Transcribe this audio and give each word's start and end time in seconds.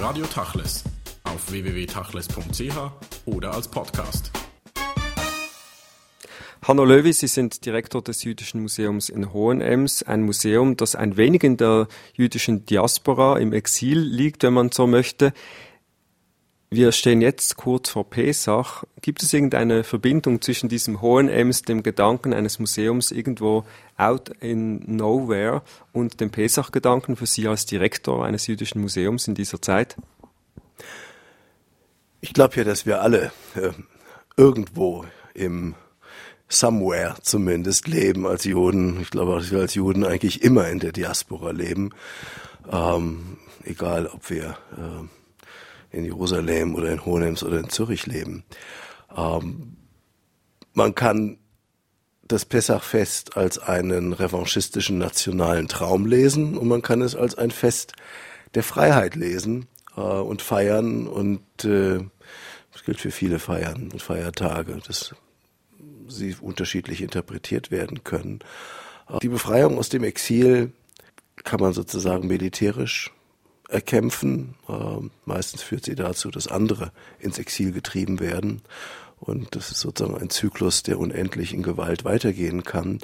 Radio 0.00 0.26
Tachles 0.26 0.84
auf 1.24 1.50
www.tachles.ch 1.50 2.76
oder 3.26 3.52
als 3.52 3.66
Podcast. 3.66 4.30
Hanno 6.62 6.84
Löwy, 6.84 7.12
Sie 7.12 7.26
sind 7.26 7.66
Direktor 7.66 8.00
des 8.02 8.22
Jüdischen 8.22 8.62
Museums 8.62 9.08
in 9.08 9.32
Hohenems, 9.32 10.04
ein 10.04 10.22
Museum, 10.22 10.76
das 10.76 10.94
ein 10.94 11.16
wenig 11.16 11.42
in 11.42 11.56
der 11.56 11.88
jüdischen 12.14 12.64
Diaspora 12.64 13.38
im 13.40 13.52
Exil 13.52 13.98
liegt, 13.98 14.44
wenn 14.44 14.52
man 14.52 14.70
so 14.70 14.86
möchte. 14.86 15.32
Wir 16.70 16.92
stehen 16.92 17.22
jetzt 17.22 17.56
kurz 17.56 17.88
vor 17.88 18.10
Pesach. 18.10 18.84
Gibt 19.00 19.22
es 19.22 19.32
irgendeine 19.32 19.84
Verbindung 19.84 20.42
zwischen 20.42 20.68
diesem 20.68 21.00
Hohenems, 21.00 21.62
dem 21.62 21.82
Gedanken 21.82 22.34
eines 22.34 22.58
Museums 22.58 23.10
irgendwo 23.10 23.64
out 23.96 24.28
in 24.40 24.80
nowhere 24.84 25.62
und 25.92 26.20
dem 26.20 26.30
Pesach-Gedanken 26.30 27.16
für 27.16 27.24
Sie 27.24 27.48
als 27.48 27.64
Direktor 27.64 28.26
eines 28.26 28.46
jüdischen 28.48 28.82
Museums 28.82 29.26
in 29.28 29.34
dieser 29.34 29.62
Zeit? 29.62 29.96
Ich 32.20 32.34
glaube 32.34 32.56
ja, 32.56 32.64
dass 32.64 32.84
wir 32.84 33.00
alle 33.00 33.32
äh, 33.54 33.70
irgendwo 34.36 35.06
im 35.32 35.74
Somewhere 36.50 37.16
zumindest 37.22 37.88
leben 37.88 38.26
als 38.26 38.44
Juden. 38.44 39.00
Ich 39.00 39.10
glaube, 39.10 39.36
dass 39.36 39.50
wir 39.50 39.60
als 39.60 39.74
Juden 39.74 40.04
eigentlich 40.04 40.42
immer 40.42 40.68
in 40.68 40.80
der 40.80 40.92
Diaspora 40.92 41.50
leben. 41.50 41.92
Ähm, 42.70 43.38
egal, 43.64 44.06
ob 44.06 44.28
wir 44.28 44.58
äh, 44.76 45.17
in 45.90 46.04
Jerusalem 46.04 46.74
oder 46.74 46.90
in 46.90 47.04
Hohenems 47.04 47.42
oder 47.42 47.58
in 47.58 47.70
Zürich 47.70 48.06
leben. 48.06 48.44
Ähm, 49.16 49.76
man 50.74 50.94
kann 50.94 51.38
das 52.26 52.44
Pessachfest 52.44 53.36
als 53.36 53.58
einen 53.58 54.12
revanchistischen 54.12 54.98
nationalen 54.98 55.66
Traum 55.66 56.06
lesen 56.06 56.58
und 56.58 56.68
man 56.68 56.82
kann 56.82 57.00
es 57.00 57.16
als 57.16 57.36
ein 57.36 57.50
Fest 57.50 57.94
der 58.54 58.62
Freiheit 58.62 59.14
lesen 59.14 59.66
äh, 59.96 60.00
und 60.00 60.42
feiern 60.42 61.06
und 61.06 61.40
äh, 61.64 62.00
das 62.72 62.84
gilt 62.84 63.00
für 63.00 63.10
viele 63.10 63.38
Feiern 63.38 63.88
und 63.92 64.02
Feiertage, 64.02 64.78
dass 64.86 65.14
sie 66.06 66.36
unterschiedlich 66.40 67.02
interpretiert 67.02 67.70
werden 67.70 68.04
können. 68.04 68.40
Die 69.22 69.28
Befreiung 69.28 69.78
aus 69.78 69.88
dem 69.88 70.04
Exil 70.04 70.72
kann 71.44 71.60
man 71.60 71.72
sozusagen 71.72 72.26
militärisch 72.26 73.10
erkämpfen. 73.68 74.54
Ähm, 74.68 75.10
meistens 75.24 75.62
führt 75.62 75.84
sie 75.84 75.94
dazu, 75.94 76.30
dass 76.30 76.48
andere 76.48 76.90
ins 77.18 77.38
Exil 77.38 77.72
getrieben 77.72 78.20
werden. 78.20 78.62
Und 79.20 79.54
das 79.54 79.70
ist 79.70 79.80
sozusagen 79.80 80.16
ein 80.16 80.30
Zyklus, 80.30 80.82
der 80.82 80.98
unendlich 80.98 81.52
in 81.52 81.62
Gewalt 81.62 82.04
weitergehen 82.04 82.64
kann. 82.64 82.98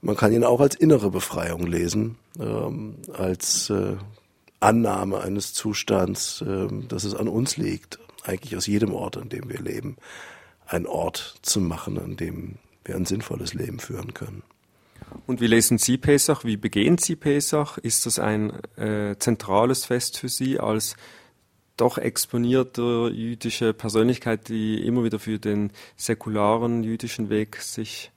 Man 0.00 0.16
kann 0.16 0.32
ihn 0.32 0.44
auch 0.44 0.60
als 0.60 0.76
innere 0.76 1.10
Befreiung 1.10 1.66
lesen, 1.66 2.16
ähm, 2.38 2.96
als 3.12 3.68
äh, 3.70 3.96
Annahme 4.60 5.20
eines 5.20 5.52
Zustands, 5.52 6.42
äh, 6.42 6.68
dass 6.88 7.04
es 7.04 7.14
an 7.14 7.28
uns 7.28 7.56
liegt, 7.56 7.98
eigentlich 8.22 8.56
aus 8.56 8.66
jedem 8.66 8.92
Ort, 8.92 9.16
an 9.16 9.28
dem 9.28 9.48
wir 9.48 9.60
leben, 9.60 9.96
ein 10.66 10.86
Ort 10.86 11.38
zu 11.42 11.60
machen, 11.60 11.98
an 11.98 12.16
dem 12.16 12.56
wir 12.84 12.94
ein 12.94 13.06
sinnvolles 13.06 13.54
Leben 13.54 13.80
führen 13.80 14.14
können. 14.14 14.42
Und 15.26 15.40
wie 15.40 15.46
lesen 15.46 15.78
Sie 15.78 15.98
Pesach? 15.98 16.44
Wie 16.44 16.56
begehen 16.56 16.98
Sie 16.98 17.16
Pesach? 17.16 17.78
Ist 17.78 18.06
das 18.06 18.18
ein 18.18 18.52
äh, 18.76 19.16
zentrales 19.18 19.84
Fest 19.84 20.18
für 20.18 20.28
Sie 20.28 20.58
als 20.58 20.96
doch 21.76 21.98
exponierte 21.98 23.10
jüdische 23.12 23.72
Persönlichkeit, 23.72 24.48
die 24.48 24.84
immer 24.84 25.04
wieder 25.04 25.18
für 25.18 25.38
den 25.38 25.72
säkularen 25.96 26.82
jüdischen 26.82 27.30
Weg 27.30 27.56
sich 27.56 28.10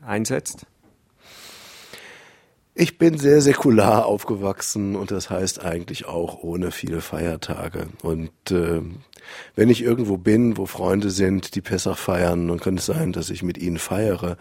einsetzt? 0.00 0.66
Ich 2.78 2.98
bin 2.98 3.16
sehr 3.16 3.40
säkular 3.40 4.04
aufgewachsen 4.04 4.96
und 4.96 5.10
das 5.10 5.30
heißt 5.30 5.64
eigentlich 5.64 6.04
auch 6.04 6.42
ohne 6.42 6.70
viele 6.70 7.00
Feiertage. 7.00 7.86
Und 8.02 8.50
äh, 8.50 8.82
wenn 9.54 9.70
ich 9.70 9.82
irgendwo 9.82 10.18
bin, 10.18 10.58
wo 10.58 10.66
Freunde 10.66 11.08
sind, 11.08 11.54
die 11.54 11.62
Pessach 11.62 11.96
feiern, 11.96 12.48
dann 12.48 12.60
kann 12.60 12.76
es 12.76 12.84
sein, 12.84 13.14
dass 13.14 13.30
ich 13.30 13.42
mit 13.42 13.56
ihnen 13.56 13.78
feiere. 13.78 14.36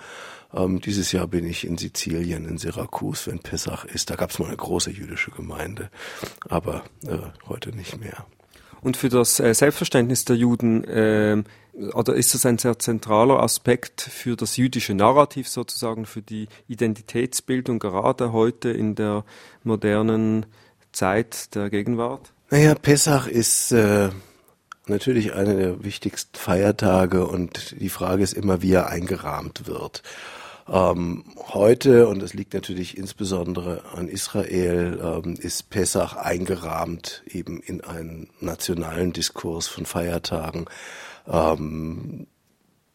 Ähm, 0.53 0.81
dieses 0.81 1.13
Jahr 1.13 1.27
bin 1.27 1.45
ich 1.45 1.65
in 1.65 1.77
Sizilien, 1.77 2.43
in 2.45 2.57
Syrakus, 2.57 3.27
wenn 3.27 3.39
Pessach 3.39 3.85
ist. 3.85 4.09
Da 4.09 4.15
gab 4.15 4.31
es 4.31 4.39
mal 4.39 4.47
eine 4.47 4.57
große 4.57 4.91
jüdische 4.91 5.31
Gemeinde, 5.31 5.89
aber 6.49 6.83
äh, 7.07 7.17
heute 7.47 7.73
nicht 7.73 8.01
mehr. 8.01 8.25
Und 8.85 8.97
für 8.97 9.09
das 9.09 9.39
äh, 9.39 9.51
Selbstverständnis 9.55 10.25
der 10.25 10.35
Juden, 10.35 10.83
äh, 10.83 11.41
oder 11.93 12.13
ist 12.13 12.35
das 12.35 12.45
ein 12.45 12.59
sehr 12.59 12.77
zentraler 12.77 13.39
Aspekt 13.41 13.99
für 13.99 14.35
das 14.35 14.57
jüdische 14.57 14.93
Narrativ 14.93 15.47
sozusagen, 15.47 16.05
für 16.05 16.21
die 16.21 16.47
Identitätsbildung 16.67 17.79
gerade 17.79 18.31
heute 18.31 18.69
in 18.69 18.93
der 18.93 19.25
modernen 19.63 20.45
Zeit 20.91 21.55
der 21.55 21.71
Gegenwart? 21.71 22.31
Naja, 22.51 22.75
Pessach 22.75 23.25
ist 23.25 23.71
äh, 23.71 24.09
natürlich 24.85 25.33
einer 25.33 25.55
der 25.55 25.83
wichtigsten 25.83 26.37
Feiertage 26.37 27.25
und 27.25 27.81
die 27.81 27.89
Frage 27.89 28.21
ist 28.21 28.33
immer, 28.33 28.61
wie 28.61 28.73
er 28.73 28.89
eingerahmt 28.89 29.65
wird. 29.65 30.03
Ähm, 30.67 31.23
heute, 31.53 32.07
und 32.07 32.21
das 32.21 32.33
liegt 32.33 32.53
natürlich 32.53 32.97
insbesondere 32.97 33.83
an 33.93 34.07
Israel, 34.07 34.99
ähm, 35.01 35.35
ist 35.35 35.69
Pessach 35.69 36.15
eingerahmt 36.15 37.23
eben 37.27 37.61
in 37.61 37.81
einen 37.81 38.29
nationalen 38.39 39.13
Diskurs 39.13 39.67
von 39.67 39.85
Feiertagen. 39.85 40.65
Ähm, 41.27 42.27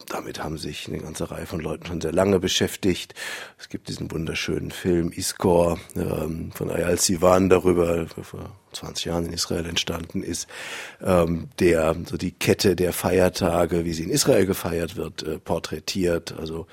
damit 0.07 0.43
haben 0.43 0.59
sich 0.59 0.89
eine 0.89 0.99
ganze 0.99 1.31
Reihe 1.31 1.47
von 1.47 1.61
Leuten 1.61 1.87
schon 1.87 2.01
sehr 2.01 2.13
lange 2.13 2.41
beschäftigt. 2.41 3.15
Es 3.59 3.69
gibt 3.69 3.89
diesen 3.89 4.11
wunderschönen 4.11 4.71
Film 4.71 5.13
Iskor 5.13 5.79
ähm, 5.97 6.51
von 6.53 6.71
Ayal 6.71 6.99
Sivan 6.99 7.49
darüber, 7.49 8.07
der 8.17 8.25
vor 8.25 8.57
20 8.73 9.05
Jahren 9.07 9.27
in 9.27 9.33
Israel 9.33 9.67
entstanden 9.67 10.23
ist, 10.23 10.49
ähm, 11.03 11.49
der 11.59 11.97
so 12.07 12.17
die 12.17 12.33
Kette 12.33 12.77
der 12.77 12.93
Feiertage, 12.93 13.85
wie 13.85 13.93
sie 13.93 14.05
in 14.05 14.11
Israel 14.11 14.47
gefeiert 14.47 14.97
wird, 14.97 15.23
äh, 15.23 15.39
porträtiert. 15.39 16.35
Also 16.39 16.67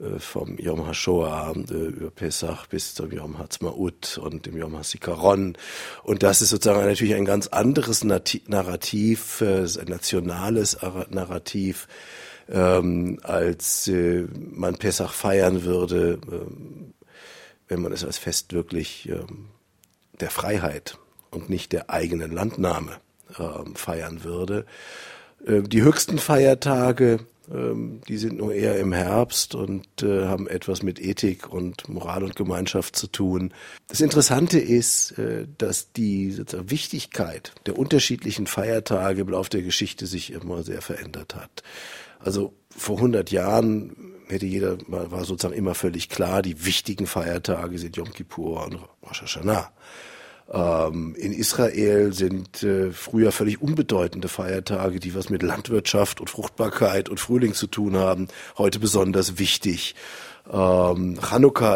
äh, 0.00 0.18
vom 0.18 0.56
Yom 0.58 0.86
HaShoah 0.86 1.54
äh, 1.56 1.74
über 1.74 2.10
Pesach 2.10 2.66
bis 2.66 2.94
zum 2.94 3.12
Yom 3.12 3.38
HaTzmaut 3.38 4.18
und 4.18 4.46
dem 4.46 4.56
Yom 4.56 4.76
HaSikaron. 4.76 5.56
Und 6.02 6.22
das 6.22 6.40
ist 6.40 6.50
sozusagen 6.50 6.86
natürlich 6.86 7.14
ein 7.14 7.24
ganz 7.24 7.48
anderes 7.48 8.04
Narrativ, 8.04 9.40
äh, 9.42 9.64
ein 9.64 9.88
nationales 9.88 10.78
Narrativ, 11.10 11.86
ähm, 12.50 13.18
als 13.22 13.88
äh, 13.88 14.26
man 14.34 14.76
Pessach 14.76 15.12
feiern 15.12 15.64
würde, 15.64 16.18
ähm, 16.30 16.94
wenn 17.68 17.80
man 17.80 17.92
es 17.92 18.04
als 18.04 18.18
Fest 18.18 18.52
wirklich 18.52 19.08
ähm, 19.08 19.46
der 20.20 20.30
Freiheit 20.30 20.98
und 21.30 21.48
nicht 21.48 21.72
der 21.72 21.90
eigenen 21.90 22.32
Landnahme 22.32 22.96
ähm, 23.38 23.74
feiern 23.76 24.24
würde. 24.24 24.66
Äh, 25.46 25.62
die 25.62 25.82
höchsten 25.82 26.18
Feiertage, 26.18 27.20
ähm, 27.50 28.00
die 28.08 28.16
sind 28.16 28.38
nur 28.38 28.52
eher 28.52 28.78
im 28.78 28.92
Herbst 28.92 29.54
und 29.54 30.02
äh, 30.02 30.26
haben 30.26 30.48
etwas 30.48 30.82
mit 30.82 31.00
Ethik 31.00 31.48
und 31.52 31.88
Moral 31.88 32.24
und 32.24 32.34
Gemeinschaft 32.36 32.96
zu 32.96 33.06
tun. 33.06 33.52
Das 33.88 34.00
Interessante 34.00 34.58
ist, 34.58 35.12
äh, 35.18 35.46
dass 35.58 35.92
die 35.92 36.32
sozusagen 36.32 36.70
Wichtigkeit 36.70 37.52
der 37.66 37.78
unterschiedlichen 37.78 38.46
Feiertage 38.46 39.22
im 39.22 39.28
Laufe 39.28 39.50
der 39.50 39.62
Geschichte 39.62 40.06
sich 40.06 40.32
immer 40.32 40.64
sehr 40.64 40.82
verändert 40.82 41.36
hat. 41.36 41.62
Also 42.20 42.54
vor 42.76 42.96
100 42.96 43.30
Jahren 43.30 43.96
hätte 44.28 44.46
jeder, 44.46 44.78
war 44.86 45.24
sozusagen 45.24 45.54
immer 45.54 45.74
völlig 45.74 46.08
klar, 46.08 46.42
die 46.42 46.64
wichtigen 46.64 47.06
Feiertage 47.06 47.78
sind 47.78 47.96
Yom 47.96 48.12
Kippur 48.12 48.64
und 48.64 48.78
Rosh 49.02 49.22
Hashanah. 49.22 49.72
Ähm, 50.52 51.14
in 51.16 51.32
Israel 51.32 52.12
sind 52.12 52.62
äh, 52.62 52.90
früher 52.90 53.30
völlig 53.30 53.62
unbedeutende 53.62 54.28
Feiertage, 54.28 54.98
die 54.98 55.14
was 55.14 55.30
mit 55.30 55.42
Landwirtschaft 55.42 56.20
und 56.20 56.28
Fruchtbarkeit 56.28 57.08
und 57.08 57.20
Frühling 57.20 57.54
zu 57.54 57.68
tun 57.68 57.96
haben, 57.96 58.28
heute 58.58 58.80
besonders 58.80 59.38
wichtig. 59.38 59.94
Ähm, 60.52 61.18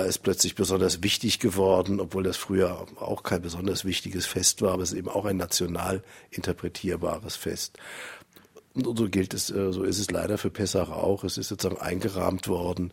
ist 0.06 0.22
plötzlich 0.24 0.56
besonders 0.56 1.02
wichtig 1.04 1.38
geworden, 1.38 2.00
obwohl 2.00 2.24
das 2.24 2.36
früher 2.36 2.86
auch 2.98 3.22
kein 3.22 3.42
besonders 3.42 3.84
wichtiges 3.84 4.26
Fest 4.26 4.62
war, 4.62 4.72
aber 4.72 4.82
es 4.82 4.90
ist 4.90 4.98
eben 4.98 5.08
auch 5.08 5.26
ein 5.26 5.36
national 5.36 6.02
interpretierbares 6.30 7.36
Fest. 7.36 7.78
Und 8.74 8.98
so 8.98 9.08
gilt 9.08 9.34
es, 9.34 9.50
äh, 9.50 9.72
so 9.72 9.84
ist 9.84 9.98
es 9.98 10.10
leider 10.10 10.36
für 10.38 10.50
Pessach 10.50 10.90
auch. 10.90 11.24
Es 11.24 11.38
ist 11.38 11.48
sozusagen 11.48 11.80
eingerahmt 11.80 12.48
worden 12.48 12.92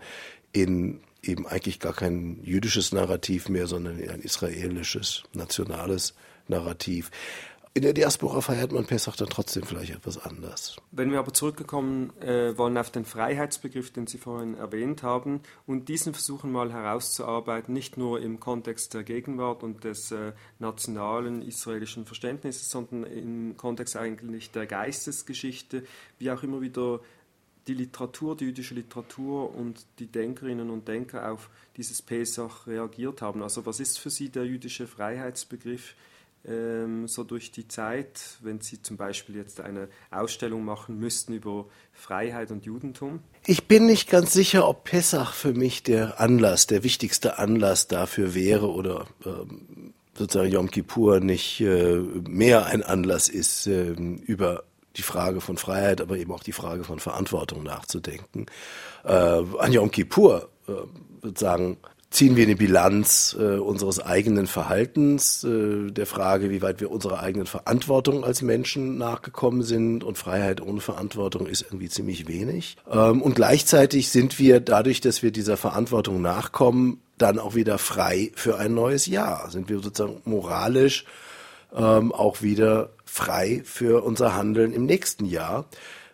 in 0.54 1.02
eben 1.24 1.48
eigentlich 1.48 1.80
gar 1.80 1.94
kein 1.94 2.40
jüdisches 2.44 2.92
Narrativ 2.92 3.50
mehr, 3.50 3.68
sondern 3.68 4.00
in 4.00 4.10
ein 4.10 4.22
israelisches, 4.22 5.24
nationales 5.34 6.16
Narrativ. 6.48 7.12
In 7.74 7.84
der 7.84 7.94
Diaspora 7.94 8.42
feiert 8.42 8.74
man 8.74 8.86
Pessach 8.86 9.16
dann 9.16 9.30
trotzdem 9.30 9.64
vielleicht 9.64 9.94
etwas 9.94 10.18
anders. 10.18 10.76
Wenn 10.92 11.10
wir 11.10 11.20
aber 11.20 11.34
zurückgekommen 11.34 12.12
äh, 12.20 12.58
wollen 12.58 12.78
auf 12.78 12.90
den 12.90 13.06
Freiheitsbegriff, 13.06 13.92
den 13.92 14.08
Sie 14.08 14.18
vorhin 14.18 14.56
erwähnt 14.56 15.04
haben, 15.04 15.40
und 15.66 15.88
diesen 15.88 16.14
versuchen 16.14 16.52
mal 16.52 16.74
herauszuarbeiten, 16.74 17.74
nicht 17.74 17.96
nur 17.96 18.20
im 18.20 18.42
Kontext 18.42 18.94
der 18.94 19.04
Gegenwart 19.04 19.64
und 19.64 19.86
des 19.86 20.12
äh, 20.12 20.34
nationalen 20.60 21.42
israelischen 21.42 22.06
Verständnisses, 22.06 22.70
sondern 22.70 23.06
im 23.06 23.56
Kontext 23.56 23.96
eigentlich 23.96 24.52
der 24.52 24.66
Geistesgeschichte, 24.66 25.86
wie 26.20 26.30
auch 26.30 26.44
immer 26.44 26.60
wieder 26.60 27.00
die 27.68 27.74
Literatur, 27.74 28.36
die 28.36 28.46
jüdische 28.46 28.74
Literatur 28.74 29.56
und 29.56 29.86
die 30.00 30.08
Denkerinnen 30.08 30.70
und 30.70 30.90
Denker 30.90 31.32
auf 31.32 31.50
dieses 31.78 32.02
Pesach 32.02 32.68
reagiert 32.68 33.22
haben. 33.22 33.42
Also 33.44 33.66
was 33.66 33.80
ist 33.80 33.98
für 33.98 34.10
Sie 34.10 34.28
der 34.28 34.44
jüdische 34.44 34.88
Freiheitsbegriff? 34.88 35.96
Ähm, 36.46 37.08
so 37.08 37.24
durch 37.24 37.52
die 37.52 37.68
Zeit, 37.68 38.38
wenn 38.42 38.62
Sie 38.62 38.82
zum 38.82 38.98
Beispiel 38.98 39.36
jetzt 39.36 39.62
eine 39.62 39.90
Ausstellung 40.10 40.66
machen 40.66 40.98
müssten 40.98 41.34
über 41.34 41.66
Freiheit 41.94 42.52
und 42.52 42.66
Judentum? 42.66 43.20
Ich 43.46 43.68
bin 43.68 43.86
nicht 43.86 44.10
ganz 44.10 44.34
sicher, 44.34 44.68
ob 44.68 44.84
Pessach 44.86 45.34
für 45.34 45.54
mich 45.54 45.84
der 45.84 46.20
Anlass, 46.20 46.68
der 46.68 46.84
wichtigste 46.84 47.38
Anlass 47.38 47.88
dafür 47.88 48.34
wäre 48.34 48.72
oder 48.72 49.08
ähm, 49.26 49.94
sozusagen 50.18 50.52
Yom 50.52 50.72
Kippur 50.72 51.20
nicht 51.20 51.62
äh, 51.62 51.98
mehr 51.98 52.66
ein 52.66 52.84
Anlass 52.84 53.30
ist, 53.30 53.68
äh, 53.68 53.92
über 53.92 54.64
die 54.98 55.04
Frage 55.04 55.42
von 55.42 55.58
Freiheit, 55.58 56.02
aber 56.02 56.18
eben 56.18 56.32
auch 56.32 56.44
die 56.44 56.52
Frage 56.52 56.84
von 56.84 57.00
Verantwortung 57.00 57.64
nachzudenken. 57.64 58.48
Äh, 59.04 59.12
an 59.14 59.72
Yom 59.72 59.92
Kippur 59.92 60.50
äh, 60.68 60.74
sozusagen 61.22 61.78
ziehen 62.12 62.36
wir 62.36 62.44
eine 62.44 62.58
Bilanz 62.58 63.36
äh, 63.40 63.56
unseres 63.56 64.00
eigenen 64.00 64.46
Verhaltens, 64.46 65.46
äh, 65.46 65.90
der 65.92 66.06
Frage, 66.06 66.50
wie 66.50 66.62
weit 66.62 66.82
wir 66.82 66.92
unserer 66.92 67.22
eigenen 67.22 67.48
Verantwortung 67.48 68.26
als 68.26 68.42
Menschen 68.42 68.98
nachgekommen 68.98 69.64
sind. 69.64 70.04
Und 70.04 70.18
Freiheit 70.18 70.62
ohne 70.62 70.82
Verantwortung 70.82 71.48
ist 71.48 71.62
irgendwie 71.62 71.90
ziemlich 71.90 72.28
wenig. 72.28 72.76
Ähm, 72.92 73.22
und 73.22 73.36
gleichzeitig 73.36 74.10
sind 74.10 74.38
wir 74.40 74.60
dadurch, 74.60 75.00
dass 75.00 75.24
wir 75.24 75.32
dieser 75.32 75.56
Verantwortung 75.56 76.22
nachkommen, 76.22 77.02
dann 77.18 77.40
auch 77.40 77.56
wieder 77.56 77.78
frei 77.78 78.32
für 78.36 78.58
ein 78.58 78.74
neues 78.74 79.06
Jahr. 79.06 79.50
Sind 79.50 79.70
wir 79.70 79.80
sozusagen 79.80 80.22
moralisch 80.26 81.06
ähm, 81.74 82.12
auch 82.12 82.42
wieder 82.42 82.90
frei 83.06 83.62
für 83.64 84.04
unser 84.04 84.36
Handeln 84.36 84.74
im 84.74 84.86
nächsten 84.86 85.26
Jahr. 85.26 85.66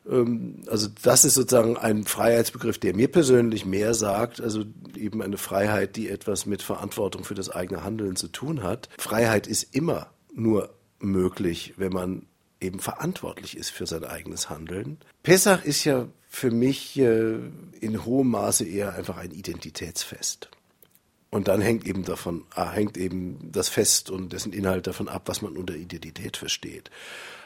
Ähm, 0.09 0.63
also 0.68 0.88
das 1.01 1.25
ist 1.25 1.36
sozusagen 1.36 1.77
ein 1.77 2.06
Freiheitsbegriff, 2.06 2.77
der 2.77 2.95
mir 2.95 3.07
persönlich 3.07 3.65
mehr 3.65 3.94
sagt, 3.94 4.42
also 4.42 4.63
eben 4.95 5.21
eine 5.21 5.38
Freiheit, 5.38 5.95
die 5.95 6.09
etwas 6.09 6.45
mit 6.45 6.62
Verantwortung 6.62 7.24
für 7.24 7.36
das 7.36 7.50
eigene 7.50 7.83
Handeln 7.83 8.15
zu 8.15 8.27
tun 8.27 8.63
hat. 8.63 8.89
Freiheit 8.98 9.48
ist 9.48 9.75
immer 9.75 10.07
nur 10.33 10.69
möglich, 11.00 11.74
wenn 11.77 11.94
man 11.94 12.24
eben 12.59 12.80
verantwortlich 12.80 13.56
ist 13.56 13.69
für 13.69 13.86
sein 13.86 14.04
eigenes 14.04 14.50
Handeln. 14.50 14.98
Pessach 15.24 15.63
ist 15.63 15.83
ja 15.83 16.07
für 16.27 16.51
mich 16.51 16.98
äh, 17.00 17.36
in 17.80 18.06
hohem 18.06 18.30
Maße 18.30 18.65
eher 18.65 18.95
einfach 18.95 19.18
ein 19.18 19.31
Identitätsfest. 19.31 20.50
Und 21.29 21.50
dann 21.50 21.59
hängt 21.59 21.85
eben 21.85 22.06
davon, 22.06 22.45
ah, 22.56 22.71
hängt 22.71 22.97
eben 22.97 23.51
das 23.51 23.68
Fest 23.68 24.09
und 24.09 24.31
dessen 24.31 24.53
Inhalt 24.53 24.88
davon 24.88 25.09
ab, 25.09 25.24
was 25.25 25.41
man 25.41 25.57
unter 25.57 25.75
Identität 25.75 26.38
versteht. 26.38 26.89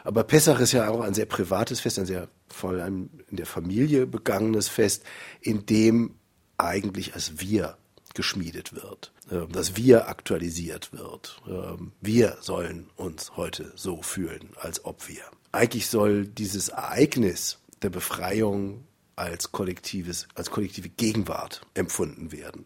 Aber 0.04 0.24
Pessach 0.24 0.60
ist 0.60 0.72
ja 0.72 0.90
auch 0.90 1.02
ein 1.02 1.16
sehr 1.16 1.26
privates 1.26 1.80
Fest, 1.80 1.98
ein 1.98 2.06
sehr 2.06 2.28
vor 2.48 2.72
allem 2.72 3.10
in 3.30 3.38
der 3.38 3.46
Familie 3.46 4.06
begangenes 4.06 4.68
Fest, 4.68 5.04
in 5.42 5.66
dem 5.66 6.16
eigentlich 6.58 7.16
als 7.16 7.40
Wir 7.40 7.78
geschmiedet 8.14 8.74
wird, 8.74 9.12
ähm, 9.32 9.52
dass 9.52 9.76
Wir 9.76 10.10
aktualisiert 10.10 10.94
wird. 10.94 11.42
Ähm, 11.48 11.94
wir 12.02 12.38
sollen 12.42 12.90
uns 12.96 13.36
heute 13.36 13.72
so 13.76 14.02
fühlen, 14.02 14.50
als 14.60 14.86
ob 14.86 15.08
wir. 15.08 15.24
Eigentlich 15.52 15.88
soll 15.88 16.28
dieses 16.28 16.70
Ereignis 16.70 17.60
der 17.82 17.90
Befreiung 17.90 18.86
als 19.16 19.52
kollektives, 19.52 20.28
als 20.36 20.52
kollektive 20.52 20.90
Gegenwart 20.90 21.62
empfunden 21.74 22.32
werden. 22.32 22.64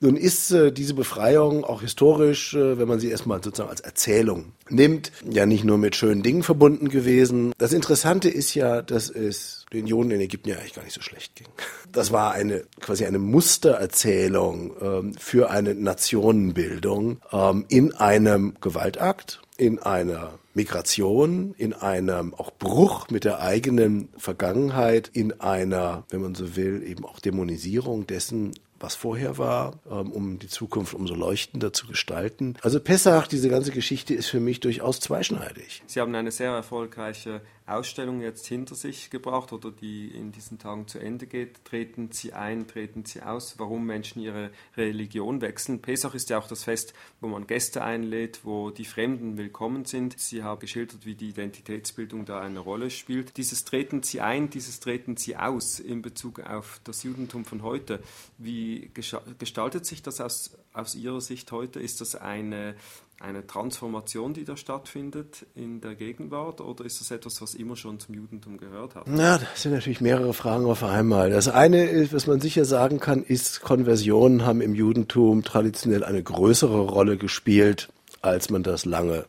Nun 0.00 0.16
ist 0.16 0.50
äh, 0.50 0.72
diese 0.72 0.94
Befreiung 0.94 1.64
auch 1.64 1.80
historisch, 1.80 2.54
äh, 2.54 2.78
wenn 2.78 2.86
man 2.86 3.00
sie 3.00 3.10
erstmal 3.10 3.42
sozusagen 3.42 3.70
als 3.70 3.80
Erzählung 3.80 4.52
nimmt, 4.68 5.10
ja 5.24 5.46
nicht 5.46 5.64
nur 5.64 5.78
mit 5.78 5.96
schönen 5.96 6.22
Dingen 6.22 6.42
verbunden 6.42 6.90
gewesen. 6.90 7.52
Das 7.56 7.72
Interessante 7.72 8.28
ist 8.28 8.54
ja, 8.54 8.82
dass 8.82 9.08
es 9.08 9.64
den 9.72 9.86
Juden 9.86 10.10
in 10.10 10.20
Ägypten 10.20 10.50
ja 10.50 10.56
eigentlich 10.56 10.74
gar 10.74 10.84
nicht 10.84 10.94
so 10.94 11.00
schlecht 11.00 11.34
ging. 11.36 11.48
Das 11.92 12.12
war 12.12 12.32
eine 12.32 12.64
quasi 12.80 13.06
eine 13.06 13.18
Mustererzählung 13.18 14.72
ähm, 14.82 15.14
für 15.14 15.50
eine 15.50 15.74
Nationenbildung 15.74 17.22
ähm, 17.32 17.64
in 17.68 17.94
einem 17.94 18.54
Gewaltakt, 18.60 19.40
in 19.56 19.78
einer 19.78 20.38
Migration, 20.56 21.54
in 21.58 21.74
einem 21.74 22.32
auch 22.32 22.50
Bruch 22.50 23.10
mit 23.10 23.24
der 23.24 23.40
eigenen 23.40 24.08
Vergangenheit, 24.16 25.10
in 25.12 25.38
einer, 25.38 26.04
wenn 26.08 26.22
man 26.22 26.34
so 26.34 26.56
will, 26.56 26.82
eben 26.82 27.04
auch 27.04 27.20
Dämonisierung 27.20 28.06
dessen, 28.06 28.52
was 28.80 28.94
vorher 28.94 29.38
war, 29.38 29.80
ähm, 29.90 30.12
um 30.12 30.38
die 30.38 30.48
Zukunft 30.48 30.94
umso 30.94 31.14
leuchtender 31.14 31.72
zu 31.72 31.86
gestalten. 31.86 32.54
Also 32.62 32.80
Pessach, 32.80 33.26
diese 33.26 33.48
ganze 33.48 33.72
Geschichte 33.72 34.14
ist 34.14 34.28
für 34.28 34.40
mich 34.40 34.60
durchaus 34.60 35.00
zweischneidig. 35.00 35.82
Sie 35.86 36.00
haben 36.00 36.14
eine 36.14 36.30
sehr 36.30 36.50
erfolgreiche 36.50 37.40
Ausstellung 37.66 38.20
jetzt 38.20 38.46
hinter 38.46 38.76
sich 38.76 39.10
gebracht 39.10 39.52
oder 39.52 39.72
die 39.72 40.08
in 40.08 40.30
diesen 40.30 40.58
Tagen 40.58 40.86
zu 40.86 41.00
Ende 41.00 41.26
geht. 41.26 41.64
Treten 41.64 42.10
Sie 42.12 42.32
ein, 42.32 42.68
treten 42.68 43.04
Sie 43.04 43.22
aus, 43.22 43.58
warum 43.58 43.84
Menschen 43.84 44.22
ihre 44.22 44.50
Religion 44.76 45.40
wechseln. 45.40 45.82
Pesach 45.82 46.14
ist 46.14 46.30
ja 46.30 46.38
auch 46.38 46.46
das 46.46 46.62
Fest, 46.62 46.94
wo 47.20 47.26
man 47.26 47.46
Gäste 47.46 47.82
einlädt, 47.82 48.40
wo 48.44 48.70
die 48.70 48.84
Fremden 48.84 49.36
willkommen 49.36 49.84
sind. 49.84 50.18
Sie 50.18 50.44
haben 50.44 50.60
geschildert, 50.60 51.06
wie 51.06 51.16
die 51.16 51.30
Identitätsbildung 51.30 52.24
da 52.24 52.40
eine 52.40 52.60
Rolle 52.60 52.88
spielt. 52.90 53.36
Dieses 53.36 53.64
Treten 53.64 54.02
Sie 54.02 54.20
ein, 54.20 54.48
dieses 54.48 54.78
Treten 54.78 55.16
Sie 55.16 55.36
aus 55.36 55.80
in 55.80 56.02
Bezug 56.02 56.40
auf 56.40 56.80
das 56.84 57.02
Judentum 57.02 57.44
von 57.44 57.62
heute. 57.62 58.00
Wie 58.38 58.65
gestaltet 58.94 59.86
sich 59.86 60.02
das 60.02 60.20
aus, 60.20 60.56
aus 60.72 60.94
Ihrer 60.94 61.20
Sicht 61.20 61.52
heute? 61.52 61.80
Ist 61.80 62.00
das 62.00 62.14
eine 62.14 62.76
eine 63.18 63.46
Transformation, 63.46 64.34
die 64.34 64.44
da 64.44 64.56
stattfindet 64.56 65.46
in 65.54 65.80
der 65.80 65.94
Gegenwart, 65.94 66.60
oder 66.60 66.84
ist 66.84 67.00
das 67.00 67.10
etwas, 67.10 67.40
was 67.40 67.54
immer 67.54 67.76
schon 67.76 67.98
zum 67.98 68.14
Judentum 68.14 68.58
gehört 68.58 68.94
hat? 68.94 69.04
Na, 69.06 69.38
das 69.38 69.62
sind 69.62 69.72
natürlich 69.72 70.02
mehrere 70.02 70.34
Fragen 70.34 70.66
auf 70.66 70.84
einmal. 70.84 71.30
Das 71.30 71.48
eine, 71.48 72.12
was 72.12 72.26
man 72.26 72.40
sicher 72.40 72.66
sagen 72.66 73.00
kann, 73.00 73.22
ist, 73.22 73.62
Konversionen 73.62 74.44
haben 74.44 74.60
im 74.60 74.74
Judentum 74.74 75.42
traditionell 75.42 76.04
eine 76.04 76.22
größere 76.22 76.80
Rolle 76.80 77.16
gespielt, 77.16 77.88
als 78.20 78.50
man 78.50 78.62
das 78.62 78.84
lange 78.84 79.24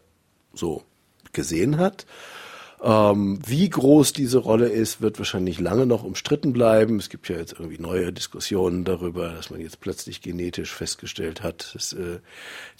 so 0.53 0.83
gesehen 1.31 1.77
hat. 1.77 2.05
Ähm, 2.83 3.39
wie 3.45 3.69
groß 3.69 4.13
diese 4.13 4.37
Rolle 4.37 4.67
ist, 4.67 5.01
wird 5.01 5.17
wahrscheinlich 5.17 5.59
lange 5.59 5.87
noch 5.87 6.03
umstritten 6.03 6.53
bleiben. 6.53 6.99
Es 6.99 7.09
gibt 7.09 7.27
ja 7.27 7.35
jetzt 7.35 7.53
irgendwie 7.53 7.81
neue 7.81 8.13
Diskussionen 8.13 8.83
darüber, 8.83 9.29
dass 9.29 9.49
man 9.49 9.59
jetzt 9.59 9.79
plötzlich 9.79 10.21
genetisch 10.21 10.73
festgestellt 10.73 11.41
hat, 11.41 11.73
dass 11.73 11.93
äh, 11.93 12.19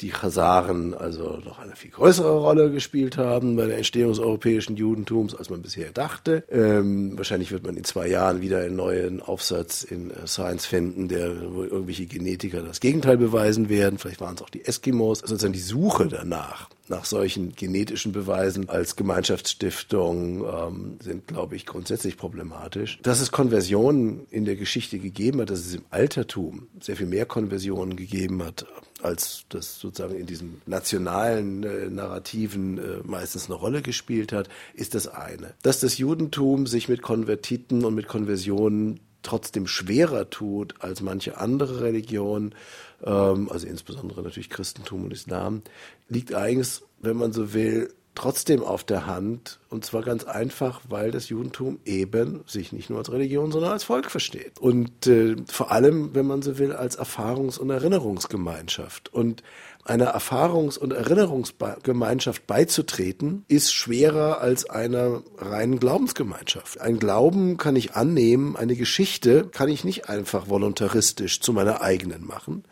die 0.01 0.11
Chasaren 0.11 0.93
also 0.93 1.39
noch 1.43 1.57
eine 1.57 1.75
viel 1.75 1.89
größere 1.89 2.39
Rolle 2.39 2.69
gespielt 2.69 3.17
haben 3.17 3.55
bei 3.55 3.65
der 3.65 3.77
Entstehung 3.77 4.11
des 4.11 4.19
europäischen 4.19 4.75
Judentums, 4.75 5.33
als 5.33 5.49
man 5.49 5.63
bisher 5.63 5.91
dachte. 5.91 6.43
Ähm, 6.51 7.17
wahrscheinlich 7.17 7.51
wird 7.51 7.65
man 7.65 7.75
in 7.75 7.83
zwei 7.83 8.07
Jahren 8.07 8.41
wieder 8.41 8.59
einen 8.59 8.75
neuen 8.75 9.19
Aufsatz 9.21 9.83
in 9.83 10.11
äh, 10.11 10.27
Science 10.27 10.67
finden, 10.67 11.07
der 11.07 11.51
wo 11.53 11.63
irgendwelche 11.63 12.05
Genetiker 12.05 12.61
das 12.61 12.81
Gegenteil 12.81 13.17
beweisen 13.17 13.67
werden. 13.67 13.97
Vielleicht 13.97 14.21
waren 14.21 14.35
es 14.35 14.43
auch 14.43 14.49
die 14.49 14.63
Eskimos. 14.65 15.23
Also 15.23 15.33
sozusagen 15.33 15.53
die 15.53 15.59
Suche 15.59 16.07
danach 16.07 16.69
nach 16.89 17.05
solchen 17.05 17.55
genetischen 17.55 18.11
Beweisen 18.11 18.69
als 18.69 18.95
Gemeinschaftsstiftung 18.95 20.45
ähm, 20.45 20.97
sind, 21.01 21.27
glaube 21.27 21.55
ich, 21.55 21.65
grundsätzlich 21.65 22.17
problematisch. 22.17 22.99
Dass 23.03 23.19
es 23.19 23.31
Konversionen 23.31 24.25
in 24.29 24.45
der 24.45 24.55
Geschichte 24.55 24.99
gegeben 24.99 25.41
hat, 25.41 25.49
dass 25.49 25.59
es 25.59 25.75
im 25.75 25.85
Altertum 25.89 26.67
sehr 26.79 26.95
viel 26.95 27.07
mehr 27.07 27.25
Konversionen 27.25 27.95
gegeben 27.95 28.43
hat, 28.43 28.65
als 29.01 29.45
das 29.49 29.79
sozusagen 29.79 30.15
in 30.15 30.25
diesen 30.25 30.61
nationalen 30.65 31.63
äh, 31.63 31.89
Narrativen 31.89 32.77
äh, 32.77 32.81
meistens 33.03 33.45
eine 33.45 33.55
Rolle 33.55 33.81
gespielt 33.81 34.31
hat, 34.31 34.49
ist 34.73 34.95
das 34.95 35.07
eine. 35.07 35.53
Dass 35.63 35.79
das 35.79 35.97
Judentum 35.97 36.67
sich 36.67 36.89
mit 36.89 37.01
Konvertiten 37.01 37.85
und 37.85 37.95
mit 37.95 38.07
Konversionen 38.07 38.99
trotzdem 39.27 39.67
schwerer 39.67 40.29
tut 40.29 40.75
als 40.79 41.01
manche 41.01 41.37
andere 41.37 41.81
Religionen, 41.81 42.55
ähm, 43.03 43.49
also 43.51 43.67
insbesondere 43.67 44.23
natürlich 44.23 44.49
Christentum 44.49 45.03
und 45.03 45.13
Islam, 45.13 45.61
liegt 46.07 46.33
eigentlich, 46.33 46.81
wenn 47.01 47.17
man 47.17 47.33
so 47.33 47.53
will, 47.53 47.93
trotzdem 48.17 48.63
auf 48.63 48.83
der 48.83 49.05
Hand. 49.05 49.59
Und 49.69 49.85
zwar 49.85 50.01
ganz 50.01 50.23
einfach, 50.23 50.81
weil 50.89 51.11
das 51.11 51.29
Judentum 51.29 51.79
eben 51.85 52.43
sich 52.47 52.71
nicht 52.71 52.89
nur 52.89 52.99
als 52.99 53.11
Religion, 53.11 53.51
sondern 53.51 53.71
als 53.71 53.83
Volk 53.83 54.09
versteht. 54.09 54.59
Und 54.59 55.07
äh, 55.07 55.35
vor 55.47 55.71
allem, 55.71 56.15
wenn 56.15 56.25
man 56.25 56.41
so 56.41 56.57
will, 56.57 56.73
als 56.73 56.97
Erfahrungs- 56.97 57.59
und 57.59 57.69
Erinnerungsgemeinschaft. 57.69 59.13
Und 59.13 59.43
einer 59.83 60.15
Erfahrungs- 60.15 60.77
und 60.77 60.93
Erinnerungsgemeinschaft 60.93 62.47
beizutreten, 62.47 63.45
ist 63.47 63.73
schwerer 63.73 64.41
als 64.41 64.69
einer 64.69 65.21
reinen 65.37 65.79
Glaubensgemeinschaft. 65.79 66.81
Ein 66.81 66.99
Glauben 66.99 67.57
kann 67.57 67.75
ich 67.75 67.93
annehmen, 67.93 68.55
eine 68.55 68.75
Geschichte 68.75 69.47
kann 69.51 69.69
ich 69.69 69.83
nicht 69.83 70.09
einfach 70.09 70.49
voluntaristisch 70.49 71.39
zu 71.39 71.53
meiner 71.53 71.81
eigenen 71.81 72.25
machen. 72.25 72.63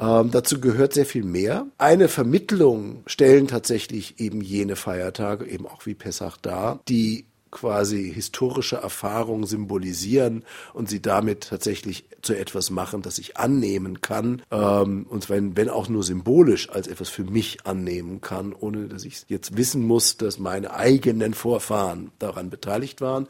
Ähm, 0.00 0.30
dazu 0.30 0.60
gehört 0.60 0.92
sehr 0.92 1.06
viel 1.06 1.24
mehr. 1.24 1.66
Eine 1.78 2.08
Vermittlung 2.08 3.02
stellen 3.06 3.46
tatsächlich 3.46 4.20
eben 4.20 4.40
jene 4.40 4.76
Feiertage, 4.76 5.46
eben 5.46 5.66
auch 5.66 5.86
wie 5.86 5.94
Pessach 5.94 6.36
dar, 6.36 6.80
die 6.88 7.26
quasi 7.54 8.12
historische 8.12 8.76
Erfahrung 8.76 9.46
symbolisieren 9.46 10.44
und 10.74 10.90
sie 10.90 11.00
damit 11.00 11.48
tatsächlich 11.48 12.04
zu 12.20 12.36
etwas 12.36 12.70
machen, 12.70 13.00
das 13.00 13.18
ich 13.18 13.36
annehmen 13.36 14.00
kann 14.00 14.42
ähm, 14.50 15.06
und 15.08 15.30
wenn, 15.30 15.56
wenn 15.56 15.68
auch 15.68 15.88
nur 15.88 16.02
symbolisch 16.02 16.68
als 16.68 16.88
etwas 16.88 17.08
für 17.10 17.22
mich 17.22 17.64
annehmen 17.64 18.20
kann, 18.20 18.52
ohne 18.52 18.88
dass 18.88 19.04
ich 19.04 19.24
jetzt 19.28 19.56
wissen 19.56 19.86
muss, 19.86 20.16
dass 20.16 20.40
meine 20.40 20.74
eigenen 20.74 21.32
Vorfahren 21.32 22.10
daran 22.18 22.50
beteiligt 22.50 23.00
waren. 23.00 23.28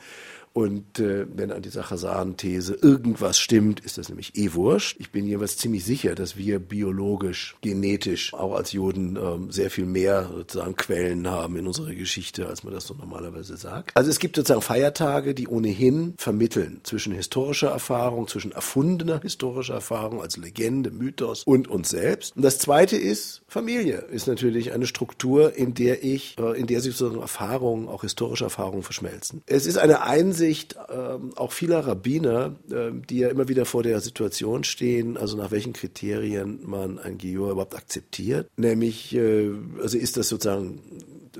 Und 0.54 1.00
äh, 1.00 1.26
wenn 1.34 1.50
an 1.50 1.62
dieser 1.62 1.82
Chazan-These 1.82 2.78
irgendwas 2.80 3.40
stimmt, 3.40 3.80
ist 3.80 3.98
das 3.98 4.08
nämlich 4.08 4.36
eh 4.36 4.54
wurscht. 4.54 4.96
Ich 5.00 5.10
bin 5.10 5.26
jeweils 5.26 5.56
ziemlich 5.56 5.84
sicher, 5.84 6.14
dass 6.14 6.36
wir 6.36 6.60
biologisch, 6.60 7.56
genetisch, 7.60 8.32
auch 8.34 8.54
als 8.54 8.70
Juden 8.70 9.16
ähm, 9.16 9.50
sehr 9.50 9.68
viel 9.68 9.84
mehr 9.84 10.30
sozusagen 10.32 10.76
Quellen 10.76 11.28
haben 11.28 11.56
in 11.56 11.66
unserer 11.66 11.92
Geschichte, 11.92 12.46
als 12.46 12.62
man 12.62 12.72
das 12.72 12.86
so 12.86 12.94
normalerweise 12.94 13.56
sagt. 13.56 13.96
Also 13.96 14.10
es 14.10 14.20
gibt 14.20 14.36
sozusagen 14.36 14.62
Feiertage, 14.62 15.34
die 15.34 15.48
ohnehin 15.48 16.14
vermitteln 16.18 16.80
zwischen 16.84 17.12
historischer 17.12 17.70
Erfahrung, 17.70 18.28
zwischen 18.28 18.52
erfundener 18.52 19.20
historischer 19.20 19.74
Erfahrung 19.74 20.22
als 20.22 20.36
Legende, 20.36 20.92
Mythos 20.92 21.42
und 21.42 21.66
uns 21.66 21.88
selbst. 21.88 22.36
Und 22.36 22.42
das 22.42 22.60
Zweite 22.60 22.96
ist, 22.96 23.42
Familie 23.48 23.96
ist 23.96 24.28
natürlich 24.28 24.70
eine 24.70 24.86
Struktur, 24.86 25.56
in 25.56 25.74
der 25.74 26.04
ich, 26.04 26.36
äh, 26.38 26.56
in 26.56 26.68
der 26.68 26.80
sich 26.80 26.94
sozusagen 26.94 27.20
Erfahrungen, 27.20 27.88
auch 27.88 28.02
historische 28.02 28.44
Erfahrungen 28.44 28.84
verschmelzen. 28.84 29.42
Es 29.46 29.66
ist 29.66 29.78
eine 29.78 30.02
Einsicht, 30.02 30.43
Ansicht 30.44 30.76
ähm, 30.92 31.32
auch 31.36 31.52
vieler 31.52 31.86
Rabbiner, 31.86 32.54
äh, 32.70 32.90
die 33.08 33.18
ja 33.18 33.28
immer 33.28 33.48
wieder 33.48 33.64
vor 33.64 33.82
der 33.82 34.00
Situation 34.00 34.62
stehen, 34.62 35.16
also 35.16 35.38
nach 35.38 35.50
welchen 35.50 35.72
Kriterien 35.72 36.60
man 36.66 36.98
ein 36.98 37.16
Gior 37.16 37.52
überhaupt 37.52 37.74
akzeptiert. 37.74 38.50
Nämlich, 38.56 39.14
äh, 39.14 39.50
also 39.80 39.96
ist 39.96 40.18
das 40.18 40.28
sozusagen, 40.28 40.82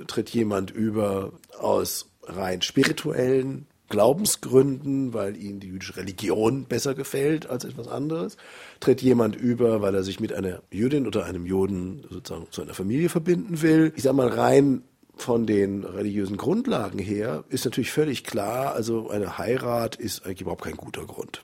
tritt 0.07 0.29
jemand 0.31 0.71
über 0.71 1.33
aus 1.59 2.09
rein 2.23 2.63
spirituellen 2.63 3.67
Glaubensgründen, 3.89 5.13
weil 5.13 5.37
ihnen 5.37 5.59
die 5.59 5.67
jüdische 5.67 5.97
Religion 5.97 6.65
besser 6.65 6.95
gefällt 6.95 7.47
als 7.47 7.63
etwas 7.63 7.87
anderes. 7.87 8.37
Tritt 8.79 9.03
jemand 9.03 9.35
über, 9.35 9.81
weil 9.83 9.93
er 9.93 10.01
sich 10.01 10.19
mit 10.19 10.33
einer 10.33 10.63
Jüdin 10.71 11.05
oder 11.05 11.25
einem 11.25 11.45
Juden 11.45 12.03
sozusagen 12.09 12.47
zu 12.49 12.63
einer 12.63 12.73
Familie 12.73 13.09
verbinden 13.09 13.61
will. 13.61 13.93
Ich 13.95 14.01
sage 14.01 14.17
mal 14.17 14.29
rein 14.29 14.81
von 15.17 15.45
den 15.45 15.83
religiösen 15.83 16.37
Grundlagen 16.37 16.99
her 16.99 17.43
ist 17.49 17.65
natürlich 17.65 17.91
völlig 17.91 18.23
klar, 18.23 18.73
also 18.73 19.09
eine 19.09 19.37
Heirat 19.37 19.95
ist 19.95 20.25
eigentlich 20.25 20.41
überhaupt 20.41 20.63
kein 20.63 20.77
guter 20.77 21.05
Grund. 21.05 21.41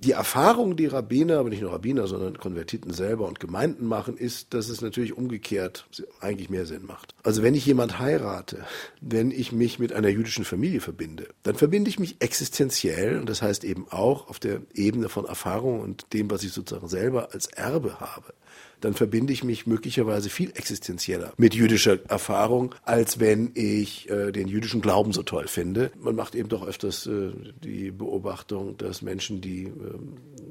Die 0.00 0.12
Erfahrung, 0.12 0.76
die 0.76 0.86
Rabbiner, 0.86 1.38
aber 1.38 1.48
nicht 1.48 1.62
nur 1.62 1.72
Rabbiner, 1.72 2.06
sondern 2.06 2.36
Konvertiten 2.36 2.92
selber 2.92 3.26
und 3.26 3.40
Gemeinden 3.40 3.86
machen, 3.86 4.18
ist, 4.18 4.52
dass 4.52 4.68
es 4.68 4.82
natürlich 4.82 5.16
umgekehrt 5.16 5.86
eigentlich 6.20 6.50
mehr 6.50 6.66
Sinn 6.66 6.84
macht. 6.84 7.14
Also 7.22 7.42
wenn 7.42 7.54
ich 7.54 7.64
jemand 7.64 8.00
heirate, 8.00 8.66
wenn 9.00 9.30
ich 9.30 9.52
mich 9.52 9.78
mit 9.78 9.94
einer 9.94 10.08
jüdischen 10.08 10.44
Familie 10.44 10.80
verbinde, 10.80 11.28
dann 11.42 11.54
verbinde 11.54 11.88
ich 11.88 11.98
mich 11.98 12.16
existenziell 12.18 13.18
und 13.18 13.30
das 13.30 13.40
heißt 13.40 13.64
eben 13.64 13.86
auch 13.88 14.28
auf 14.28 14.38
der 14.38 14.60
Ebene 14.74 15.08
von 15.08 15.24
Erfahrung 15.24 15.80
und 15.80 16.12
dem, 16.12 16.30
was 16.30 16.42
ich 16.42 16.52
sozusagen 16.52 16.88
selber 16.88 17.32
als 17.32 17.46
Erbe 17.46 18.00
habe 18.00 18.34
dann 18.80 18.94
verbinde 18.94 19.32
ich 19.32 19.44
mich 19.44 19.66
möglicherweise 19.66 20.30
viel 20.30 20.50
existenzieller 20.54 21.32
mit 21.36 21.54
jüdischer 21.54 21.98
Erfahrung, 22.08 22.74
als 22.84 23.20
wenn 23.20 23.50
ich 23.54 24.10
äh, 24.10 24.32
den 24.32 24.48
jüdischen 24.48 24.80
Glauben 24.80 25.12
so 25.12 25.22
toll 25.22 25.48
finde. 25.48 25.90
Man 25.98 26.14
macht 26.14 26.34
eben 26.34 26.48
doch 26.48 26.66
öfters 26.66 27.06
äh, 27.06 27.30
die 27.62 27.90
Beobachtung, 27.90 28.76
dass 28.76 29.02
Menschen, 29.02 29.40
die 29.40 29.64
äh, 29.64 29.72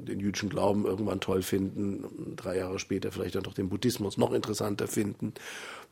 den 0.04 0.20
jüdischen 0.20 0.48
Glauben 0.48 0.84
irgendwann 0.84 1.20
toll 1.20 1.42
finden, 1.42 2.34
drei 2.36 2.58
Jahre 2.58 2.78
später 2.78 3.10
vielleicht 3.12 3.34
dann 3.34 3.42
doch 3.42 3.54
den 3.54 3.68
Buddhismus 3.68 4.18
noch 4.18 4.32
interessanter 4.32 4.86
finden 4.86 5.32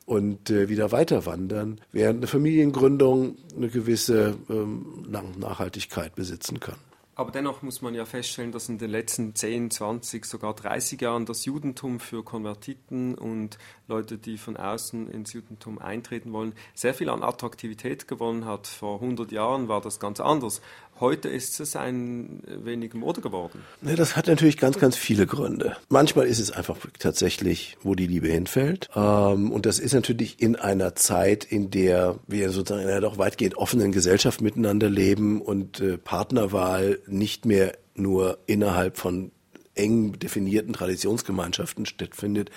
und 0.04 0.50
äh, 0.50 0.68
wieder 0.68 0.92
weiter 0.92 1.26
wandern, 1.26 1.80
während 1.92 2.18
eine 2.18 2.26
Familiengründung 2.26 3.36
eine 3.56 3.68
gewisse 3.68 4.36
ähm, 4.50 5.06
Nachhaltigkeit 5.08 6.14
besitzen 6.14 6.60
kann. 6.60 6.76
Aber 7.14 7.30
dennoch 7.30 7.60
muss 7.60 7.82
man 7.82 7.94
ja 7.94 8.06
feststellen, 8.06 8.52
dass 8.52 8.70
in 8.70 8.78
den 8.78 8.90
letzten 8.90 9.34
10, 9.34 9.70
20, 9.70 10.24
sogar 10.24 10.54
30 10.54 10.98
Jahren 11.02 11.26
das 11.26 11.44
Judentum 11.44 12.00
für 12.00 12.24
Konvertiten 12.24 13.14
und 13.14 13.58
Leute, 13.86 14.16
die 14.16 14.38
von 14.38 14.56
außen 14.56 15.10
ins 15.10 15.34
Judentum 15.34 15.78
eintreten 15.78 16.32
wollen, 16.32 16.54
sehr 16.74 16.94
viel 16.94 17.10
an 17.10 17.22
Attraktivität 17.22 18.08
gewonnen 18.08 18.46
hat. 18.46 18.66
Vor 18.66 19.02
100 19.02 19.30
Jahren 19.30 19.68
war 19.68 19.82
das 19.82 20.00
ganz 20.00 20.20
anders. 20.20 20.62
Heute 21.00 21.28
ist 21.28 21.58
es 21.58 21.74
ein 21.74 22.42
wenig 22.46 22.94
Mode 22.94 23.20
geworden. 23.20 23.60
Ja, 23.82 23.96
das 23.96 24.16
hat 24.16 24.28
natürlich 24.28 24.56
ganz, 24.56 24.78
ganz 24.78 24.96
viele 24.96 25.26
Gründe. 25.26 25.76
Manchmal 25.88 26.26
ist 26.26 26.38
es 26.38 26.50
einfach 26.50 26.76
tatsächlich, 26.98 27.76
wo 27.82 27.94
die 27.94 28.06
Liebe 28.06 28.28
hinfällt. 28.28 28.88
Ähm, 28.94 29.50
und 29.50 29.66
das 29.66 29.78
ist 29.78 29.94
natürlich 29.94 30.40
in 30.40 30.54
einer 30.56 30.94
Zeit, 30.94 31.44
in 31.44 31.70
der 31.70 32.18
wir 32.28 32.50
sozusagen 32.50 32.84
in 32.84 32.90
einer 32.90 33.00
doch 33.00 33.18
weitgehend 33.18 33.56
offenen 33.56 33.90
Gesellschaft 33.90 34.40
miteinander 34.40 34.88
leben 34.88 35.40
und 35.40 35.80
äh, 35.80 35.98
Partnerwahl 35.98 37.00
nicht 37.06 37.46
mehr 37.46 37.72
nur 37.94 38.38
innerhalb 38.46 38.96
von 38.96 39.32
eng 39.74 40.18
definierten 40.18 40.72
Traditionsgemeinschaften 40.72 41.86
stattfindet, 41.86 42.50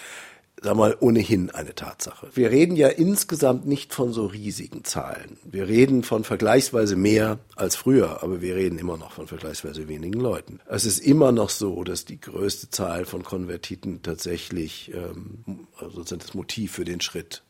sag 0.62 0.76
mal, 0.76 0.96
ohnehin 1.00 1.52
eine 1.52 1.76
Tatsache. 1.76 2.28
Wir 2.34 2.50
reden 2.50 2.76
ja 2.76 2.88
insgesamt 2.88 3.68
nicht 3.68 3.94
von 3.94 4.14
so 4.14 4.26
riesigen 4.26 4.84
Zahlen. 4.84 5.38
Wir 5.44 5.68
reden 5.68 6.04
von 6.04 6.24
vergleichsweise 6.24 6.96
mehr 6.96 7.40
als 7.56 7.76
früher, 7.76 8.24
aber 8.24 8.42
wir 8.42 8.56
reden 8.56 8.80
immer 8.80 8.98
noch 8.98 9.12
von 9.12 9.28
vergleichsweise 9.28 9.88
wenigen 9.88 10.20
Leuten. 10.20 10.60
Es 10.68 10.86
ist 10.86 11.00
immer 11.00 11.32
noch 11.32 11.50
so, 11.50 11.84
dass 11.84 12.06
die 12.06 12.20
größte 12.20 12.70
Zahl 12.70 13.06
von 13.06 13.24
Konvertiten 13.24 14.02
tatsächlich 14.02 14.92
ähm, 14.94 15.68
sozusagen 15.80 16.22
das 16.22 16.34
Motiv 16.34 16.72
für 16.72 16.86
den 16.86 17.02
Schritt 17.02 17.44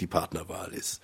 die 0.00 0.06
Partnerwahl 0.06 0.72
ist. 0.72 1.00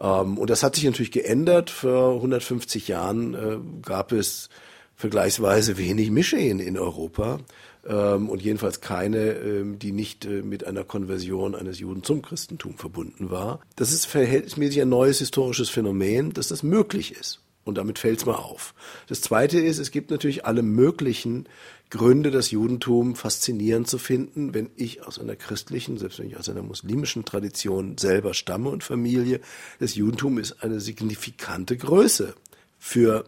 Ähm, 0.00 0.38
und 0.38 0.50
das 0.50 0.62
hat 0.62 0.76
sich 0.76 0.84
natürlich 0.84 1.12
geändert. 1.12 1.70
Vor 1.70 2.14
150 2.14 2.88
Jahren 2.88 3.34
äh, 3.34 3.58
gab 3.82 4.12
es 4.12 4.48
vergleichsweise 4.94 5.78
wenig 5.78 6.10
Mischehen 6.10 6.60
in 6.60 6.78
Europa 6.78 7.40
ähm, 7.86 8.28
und 8.28 8.42
jedenfalls 8.42 8.80
keine, 8.80 9.32
ähm, 9.32 9.78
die 9.78 9.92
nicht 9.92 10.24
äh, 10.24 10.42
mit 10.42 10.66
einer 10.66 10.84
Konversion 10.84 11.54
eines 11.54 11.78
Juden 11.78 12.02
zum 12.02 12.22
Christentum 12.22 12.76
verbunden 12.76 13.30
war. 13.30 13.60
Das 13.76 13.92
ist 13.92 14.06
verhältnismäßig 14.06 14.82
ein 14.82 14.88
neues 14.88 15.18
historisches 15.18 15.68
Phänomen, 15.68 16.32
dass 16.32 16.48
das 16.48 16.62
möglich 16.62 17.12
ist. 17.18 17.40
Und 17.64 17.78
damit 17.78 17.98
fällt 17.98 18.18
es 18.18 18.26
mal 18.26 18.34
auf. 18.34 18.74
Das 19.06 19.20
Zweite 19.20 19.60
ist, 19.60 19.78
es 19.78 19.92
gibt 19.92 20.10
natürlich 20.10 20.44
alle 20.44 20.62
möglichen 20.62 21.48
Gründe, 21.90 22.30
das 22.30 22.50
Judentum 22.50 23.14
faszinierend 23.14 23.86
zu 23.86 23.98
finden, 23.98 24.52
wenn 24.52 24.70
ich 24.76 25.06
aus 25.06 25.18
einer 25.18 25.36
christlichen, 25.36 25.98
selbst 25.98 26.18
wenn 26.18 26.26
ich 26.26 26.36
aus 26.36 26.48
einer 26.48 26.62
muslimischen 26.62 27.24
Tradition 27.24 27.98
selber 27.98 28.34
stamme 28.34 28.70
und 28.70 28.82
Familie. 28.82 29.40
Das 29.78 29.94
Judentum 29.94 30.38
ist 30.38 30.62
eine 30.64 30.80
signifikante 30.80 31.76
Größe 31.76 32.34
für 32.78 33.24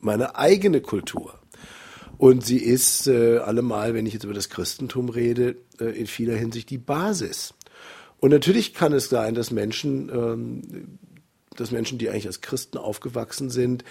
meine 0.00 0.36
eigene 0.36 0.80
Kultur. 0.80 1.38
Und 2.18 2.44
sie 2.44 2.58
ist 2.58 3.06
äh, 3.06 3.38
allemal, 3.38 3.94
wenn 3.94 4.06
ich 4.06 4.14
jetzt 4.14 4.24
über 4.24 4.34
das 4.34 4.48
Christentum 4.48 5.08
rede, 5.08 5.56
äh, 5.80 5.86
in 5.86 6.06
vieler 6.06 6.36
Hinsicht 6.36 6.70
die 6.70 6.78
Basis. 6.78 7.54
Und 8.18 8.30
natürlich 8.30 8.74
kann 8.74 8.92
es 8.92 9.08
sein, 9.08 9.34
dass 9.34 9.50
Menschen, 9.50 10.08
ähm, 10.08 10.98
dass 11.56 11.70
Menschen, 11.70 11.98
die 11.98 12.08
eigentlich 12.08 12.26
als 12.26 12.40
Christen 12.40 12.78
aufgewachsen 12.78 13.50
sind, 13.50 13.84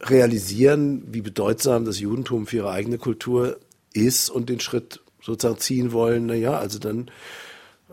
realisieren, 0.00 1.04
wie 1.12 1.22
bedeutsam 1.22 1.84
das 1.84 1.98
Judentum 1.98 2.46
für 2.46 2.58
ihre 2.58 2.70
eigene 2.70 2.98
Kultur 2.98 3.58
ist 3.94 4.28
und 4.28 4.50
den 4.50 4.60
Schritt 4.60 5.00
sozusagen 5.22 5.58
ziehen 5.58 5.92
wollen, 5.92 6.26
na 6.26 6.34
ja, 6.34 6.58
also 6.58 6.78
dann 6.78 7.10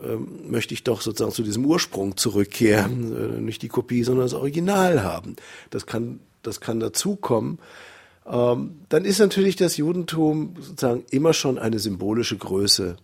ähm, 0.02 0.50
möchte 0.50 0.74
ich 0.74 0.84
doch 0.84 1.00
sozusagen 1.00 1.32
zu 1.32 1.42
diesem 1.42 1.64
Ursprung 1.64 2.18
zurückkehren, 2.18 3.36
äh, 3.38 3.40
nicht 3.40 3.62
die 3.62 3.68
Kopie, 3.68 4.02
sondern 4.02 4.26
das 4.26 4.34
Original 4.34 5.02
haben. 5.02 5.36
Das 5.70 5.86
kann, 5.86 6.20
das 6.42 6.60
kann 6.60 6.80
dazukommen 6.80 7.52
ähm, 7.52 7.91
dann 8.24 9.04
ist 9.04 9.18
natürlich 9.18 9.56
das 9.56 9.76
Judentum 9.76 10.54
sozusagen 10.60 11.04
immer 11.10 11.32
schon 11.32 11.58
eine 11.58 11.78
symbolische 11.78 12.36
Größe 12.36 12.96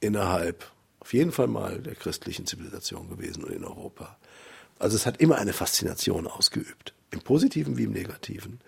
innerhalb, 0.00 0.70
auf 1.00 1.12
jeden 1.12 1.32
Fall 1.32 1.48
mal 1.48 1.80
der 1.80 1.94
christlichen 1.94 2.46
Zivilisation 2.46 3.08
gewesen 3.10 3.44
und 3.44 3.52
in 3.52 3.64
Europa. 3.64 4.16
Also 4.78 4.96
es 4.96 5.06
hat 5.06 5.18
immer 5.18 5.36
eine 5.36 5.52
Faszination 5.52 6.26
ausgeübt, 6.26 6.94
im 7.10 7.20
positiven 7.20 7.76
wie 7.76 7.84
im 7.84 7.92
negativen. 7.92 8.60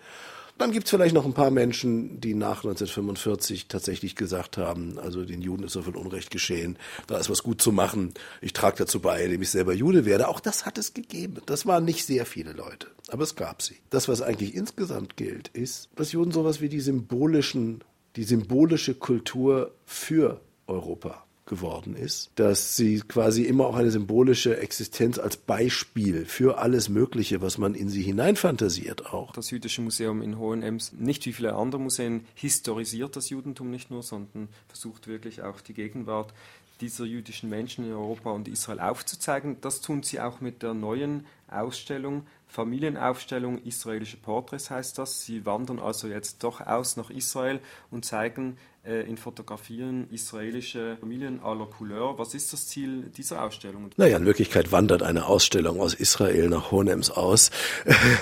Dann 0.57 0.71
gibt 0.71 0.85
es 0.85 0.91
vielleicht 0.91 1.13
noch 1.13 1.25
ein 1.25 1.33
paar 1.33 1.51
Menschen, 1.51 2.21
die 2.21 2.33
nach 2.33 2.63
1945 2.63 3.67
tatsächlich 3.67 4.15
gesagt 4.15 4.57
haben, 4.57 4.97
also 4.97 5.25
den 5.25 5.41
Juden 5.41 5.63
ist 5.63 5.73
so 5.73 5.81
viel 5.81 5.97
Unrecht 5.97 6.31
geschehen, 6.31 6.77
da 7.07 7.17
ist 7.17 7.29
was 7.29 7.43
gut 7.43 7.61
zu 7.61 7.73
machen, 7.73 8.13
ich 8.39 8.53
trage 8.53 8.77
dazu 8.77 9.01
bei, 9.01 9.23
indem 9.23 9.41
ich 9.41 9.49
selber 9.49 9.73
Jude 9.73 10.05
werde. 10.05 10.29
Auch 10.29 10.39
das 10.39 10.65
hat 10.65 10.77
es 10.77 10.93
gegeben. 10.93 11.41
Das 11.45 11.65
waren 11.65 11.83
nicht 11.83 12.05
sehr 12.05 12.25
viele 12.25 12.53
Leute, 12.53 12.87
aber 13.09 13.23
es 13.23 13.35
gab 13.35 13.61
sie. 13.61 13.75
Das, 13.89 14.07
was 14.07 14.21
eigentlich 14.21 14.55
insgesamt 14.55 15.17
gilt, 15.17 15.49
ist, 15.49 15.89
dass 15.95 16.13
Juden 16.13 16.31
sowas 16.31 16.61
wie 16.61 16.69
die 16.69 16.79
symbolischen, 16.79 17.83
die 18.15 18.23
symbolische 18.23 18.95
Kultur 18.95 19.71
für 19.85 20.39
Europa 20.67 21.25
geworden 21.45 21.95
ist, 21.95 22.31
dass 22.35 22.75
sie 22.75 22.99
quasi 22.99 23.43
immer 23.43 23.67
auch 23.67 23.75
eine 23.75 23.91
symbolische 23.91 24.57
Existenz 24.57 25.19
als 25.19 25.37
Beispiel 25.37 26.25
für 26.25 26.57
alles 26.57 26.89
Mögliche, 26.89 27.41
was 27.41 27.57
man 27.57 27.75
in 27.75 27.89
sie 27.89 28.01
hineinfantasiert 28.01 29.13
auch. 29.13 29.33
Das 29.33 29.51
Jüdische 29.51 29.81
Museum 29.81 30.21
in 30.21 30.39
Hohenems, 30.39 30.93
nicht 30.93 31.25
wie 31.25 31.33
viele 31.33 31.55
andere 31.55 31.81
Museen, 31.81 32.25
historisiert 32.33 33.15
das 33.15 33.29
Judentum 33.29 33.69
nicht 33.69 33.91
nur, 33.91 34.03
sondern 34.03 34.49
versucht 34.67 35.07
wirklich 35.07 35.43
auch 35.43 35.61
die 35.61 35.73
Gegenwart 35.73 36.33
dieser 36.81 37.05
jüdischen 37.05 37.49
Menschen 37.49 37.85
in 37.85 37.93
Europa 37.93 38.31
und 38.31 38.47
Israel 38.47 38.79
aufzuzeigen. 38.79 39.57
Das 39.61 39.81
tun 39.81 40.03
sie 40.03 40.19
auch 40.19 40.41
mit 40.41 40.61
der 40.61 40.73
neuen 40.73 41.25
Ausstellung 41.49 42.25
Familienaufstellung 42.47 43.61
Israelische 43.63 44.17
Porträts 44.17 44.69
heißt 44.69 44.97
das. 44.97 45.25
Sie 45.25 45.45
wandern 45.45 45.79
also 45.79 46.07
jetzt 46.07 46.43
doch 46.43 46.61
aus 46.61 46.95
nach 46.95 47.09
Israel 47.09 47.59
und 47.91 48.05
zeigen 48.05 48.57
äh, 48.85 49.01
in 49.01 49.17
Fotografien 49.17 50.07
israelische 50.11 50.97
Familien 50.99 51.41
la 51.43 51.65
Couleur. 51.65 52.17
Was 52.17 52.33
ist 52.33 52.53
das 52.53 52.67
Ziel 52.67 53.11
dieser 53.17 53.43
Ausstellung? 53.43 53.89
Naja, 53.97 54.17
in 54.17 54.25
Wirklichkeit 54.25 54.71
wandert 54.71 55.03
eine 55.03 55.25
Ausstellung 55.25 55.79
aus 55.81 55.93
Israel 55.93 56.49
nach 56.49 56.71
Honems 56.71 57.09
aus. 57.09 57.51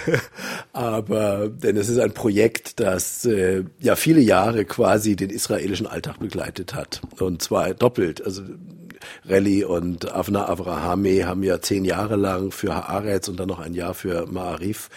Aber, 0.73 1.49
denn 1.49 1.77
es 1.77 1.89
ist 1.89 1.99
ein 1.99 2.13
Projekt, 2.13 2.79
das 2.79 3.25
äh, 3.25 3.65
ja 3.79 3.95
viele 3.95 4.21
Jahre 4.21 4.65
quasi 4.65 5.15
den 5.15 5.29
israelischen 5.29 5.85
Alltag 5.85 6.19
begleitet 6.19 6.73
hat. 6.73 7.01
Und 7.19 7.41
zwar 7.41 7.73
doppelt. 7.73 8.23
Also 8.25 8.43
Rally 9.25 9.63
und 9.63 10.13
Avna 10.13 10.47
Avrahami 10.47 11.19
haben 11.19 11.43
ja 11.43 11.61
zehn 11.61 11.85
Jahre 11.85 12.15
lang 12.15 12.51
für 12.51 12.75
Haaretz 12.75 13.27
und 13.27 13.39
dann 13.39 13.47
noch 13.47 13.59
ein 13.59 13.73
Jahr 13.73 13.93
für 13.93 14.27
Ma'arif 14.27 14.89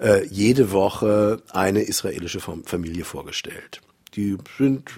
äh, 0.00 0.26
jede 0.26 0.72
Woche 0.72 1.42
eine 1.52 1.82
israelische 1.82 2.40
Familie 2.40 3.04
vorgestellt. 3.04 3.80
Die 4.14 4.36
sind 4.56 4.90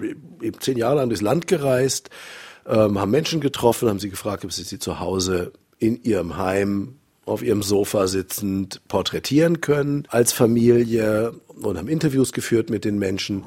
eben 0.43 0.61
zehn 0.61 0.77
Jahre 0.79 0.97
lang 0.97 1.09
durchs 1.09 1.23
Land 1.23 1.47
gereist, 1.47 2.11
ähm, 2.67 2.99
haben 2.99 3.11
Menschen 3.11 3.41
getroffen, 3.41 3.89
haben 3.89 3.99
sie 3.99 4.11
gefragt, 4.11 4.45
ob 4.45 4.53
sie 4.53 4.63
sie 4.63 4.79
zu 4.79 5.01
Hause 5.01 5.53
in 5.79 6.03
ihrem 6.03 6.37
Heim 6.37 6.97
auf 7.25 7.43
ihrem 7.43 7.63
Sofa 7.63 8.07
sitzend 8.07 8.81
porträtieren 8.89 9.61
können 9.61 10.05
als 10.09 10.33
Familie 10.33 11.35
und 11.61 11.77
haben 11.77 11.89
Interviews 11.89 12.33
geführt 12.33 12.71
mit 12.71 12.85
den 12.85 12.99
Menschen 12.99 13.45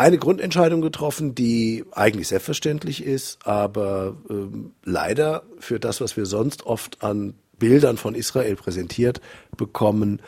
eine 0.00 0.16
Grundentscheidung 0.16 0.80
getroffen, 0.80 1.34
die 1.34 1.84
eigentlich 1.92 2.28
selbstverständlich 2.28 3.04
ist, 3.04 3.46
aber 3.46 4.16
ähm, 4.30 4.72
leider 4.82 5.42
für 5.58 5.78
das, 5.78 6.00
was 6.00 6.16
wir 6.16 6.24
sonst 6.24 6.64
oft 6.64 7.04
an 7.04 7.34
Bildern 7.58 7.98
von 7.98 8.14
Israel 8.14 8.56
präsentiert 8.56 9.20
bekommen, 9.58 10.22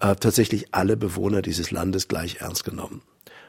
äh, 0.00 0.16
tatsächlich 0.16 0.74
alle 0.74 0.96
Bewohner 0.96 1.42
dieses 1.42 1.70
Landes 1.70 2.08
gleich 2.08 2.38
ernst 2.40 2.64
genommen. 2.64 3.02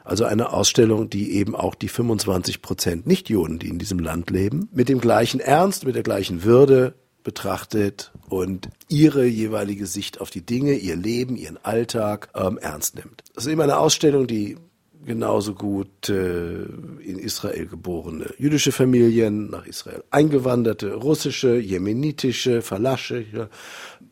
Also 0.04 0.26
eine 0.26 0.52
Ausstellung, 0.52 1.10
die 1.10 1.32
eben 1.36 1.56
auch 1.56 1.76
die 1.76 1.88
25 1.88 2.62
Prozent 2.62 3.08
Nichtjuden, 3.08 3.58
die 3.58 3.70
in 3.70 3.80
diesem 3.80 4.00
Land 4.00 4.30
leben, 4.30 4.68
mit 4.74 4.90
dem 4.90 5.00
gleichen 5.00 5.40
Ernst, 5.40 5.86
mit 5.86 5.96
der 5.96 6.04
gleichen 6.04 6.44
Würde 6.44 6.96
betrachtet 7.24 8.12
und 8.28 8.68
ihre 8.90 9.26
jeweilige 9.26 9.86
Sicht 9.86 10.20
auf 10.20 10.32
die 10.32 10.46
Dinge, 10.46 10.74
ihr 10.74 10.98
Leben, 10.98 11.38
ihren 11.38 11.64
Alltag 11.64 12.28
ähm, 12.36 12.58
ernst 12.58 12.96
nimmt. 12.96 13.24
Das 13.34 13.46
ist 13.46 13.52
eben 13.54 13.62
eine 13.62 13.78
Ausstellung, 13.78 14.28
die 14.28 14.58
genauso 15.06 15.54
gut 15.54 16.10
äh, 16.10 16.64
in 16.64 17.20
Israel 17.20 17.66
geborene 17.66 18.34
jüdische 18.38 18.72
Familien, 18.72 19.50
nach 19.50 19.66
Israel 19.66 20.04
eingewanderte 20.12 20.94
russische, 20.94 21.58
jemenitische, 21.58 22.62
falasche 22.62 23.50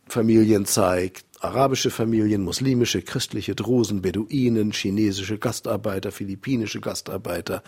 Familien 0.08 0.65
zeigt, 0.65 1.25
arabische 1.39 1.91
Familien, 1.91 2.41
muslimische, 2.41 3.01
christliche 3.01 3.55
Drusen, 3.55 4.01
Beduinen, 4.01 4.72
chinesische 4.72 5.38
Gastarbeiter, 5.38 6.12
philippinische 6.12 6.81
Gastarbeiter, 6.81 7.63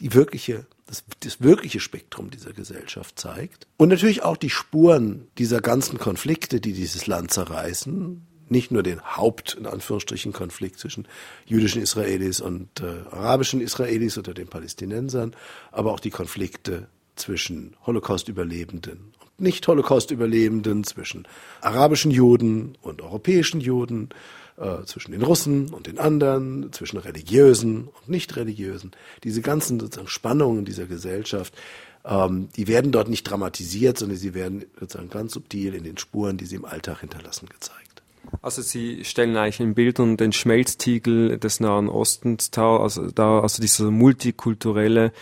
die 0.00 0.14
wirkliche, 0.14 0.66
das, 0.86 1.04
das 1.20 1.40
wirkliche 1.40 1.80
Spektrum 1.80 2.30
dieser 2.30 2.52
Gesellschaft 2.52 3.18
zeigt. 3.18 3.66
Und 3.76 3.88
natürlich 3.88 4.22
auch 4.22 4.36
die 4.36 4.50
Spuren 4.50 5.28
dieser 5.38 5.60
ganzen 5.60 5.98
Konflikte, 5.98 6.60
die 6.60 6.72
dieses 6.72 7.06
Land 7.06 7.32
zerreißen, 7.32 8.27
nicht 8.50 8.70
nur 8.70 8.82
den 8.82 9.00
Haupt, 9.16 9.54
in 9.54 9.66
Anführungsstrichen, 9.66 10.32
Konflikt 10.32 10.78
zwischen 10.78 11.06
jüdischen 11.46 11.82
Israelis 11.82 12.40
und 12.40 12.68
äh, 12.80 12.86
arabischen 13.10 13.60
Israelis 13.60 14.18
oder 14.18 14.34
den 14.34 14.48
Palästinensern, 14.48 15.34
aber 15.72 15.92
auch 15.92 16.00
die 16.00 16.10
Konflikte 16.10 16.88
zwischen 17.16 17.76
Holocaust-Überlebenden 17.86 19.12
und 19.20 19.40
Nicht-Holocaust-Überlebenden, 19.40 20.84
zwischen 20.84 21.26
arabischen 21.60 22.10
Juden 22.10 22.76
und 22.80 23.02
europäischen 23.02 23.60
Juden, 23.60 24.10
äh, 24.56 24.84
zwischen 24.84 25.12
den 25.12 25.22
Russen 25.22 25.72
und 25.72 25.86
den 25.86 25.98
anderen, 25.98 26.72
zwischen 26.72 26.98
religiösen 26.98 27.88
und 27.88 28.08
nicht-religiösen. 28.08 28.92
Diese 29.24 29.40
ganzen 29.40 29.78
sozusagen 29.80 30.08
Spannungen 30.08 30.64
dieser 30.64 30.86
Gesellschaft, 30.86 31.54
ähm, 32.04 32.48
die 32.56 32.66
werden 32.66 32.90
dort 32.92 33.08
nicht 33.08 33.24
dramatisiert, 33.24 33.98
sondern 33.98 34.18
sie 34.18 34.34
werden 34.34 34.64
sozusagen 34.78 35.10
ganz 35.10 35.34
subtil 35.34 35.74
in 35.74 35.84
den 35.84 35.98
Spuren, 35.98 36.36
die 36.36 36.46
sie 36.46 36.56
im 36.56 36.64
Alltag 36.64 37.00
hinterlassen, 37.00 37.48
gezeigt. 37.48 37.87
Also 38.42 38.62
Sie 38.62 39.04
stellen 39.04 39.36
eigentlich 39.36 39.60
in 39.60 39.74
Bildern 39.74 40.16
den 40.16 40.32
Schmelztiegel 40.32 41.38
des 41.38 41.60
Nahen 41.60 41.88
Ostens 41.88 42.50
dar, 42.50 42.80
also 42.80 43.10
da, 43.10 43.40
also 43.40 43.60
dieser 43.60 43.90
multikulturelle, 43.90 45.12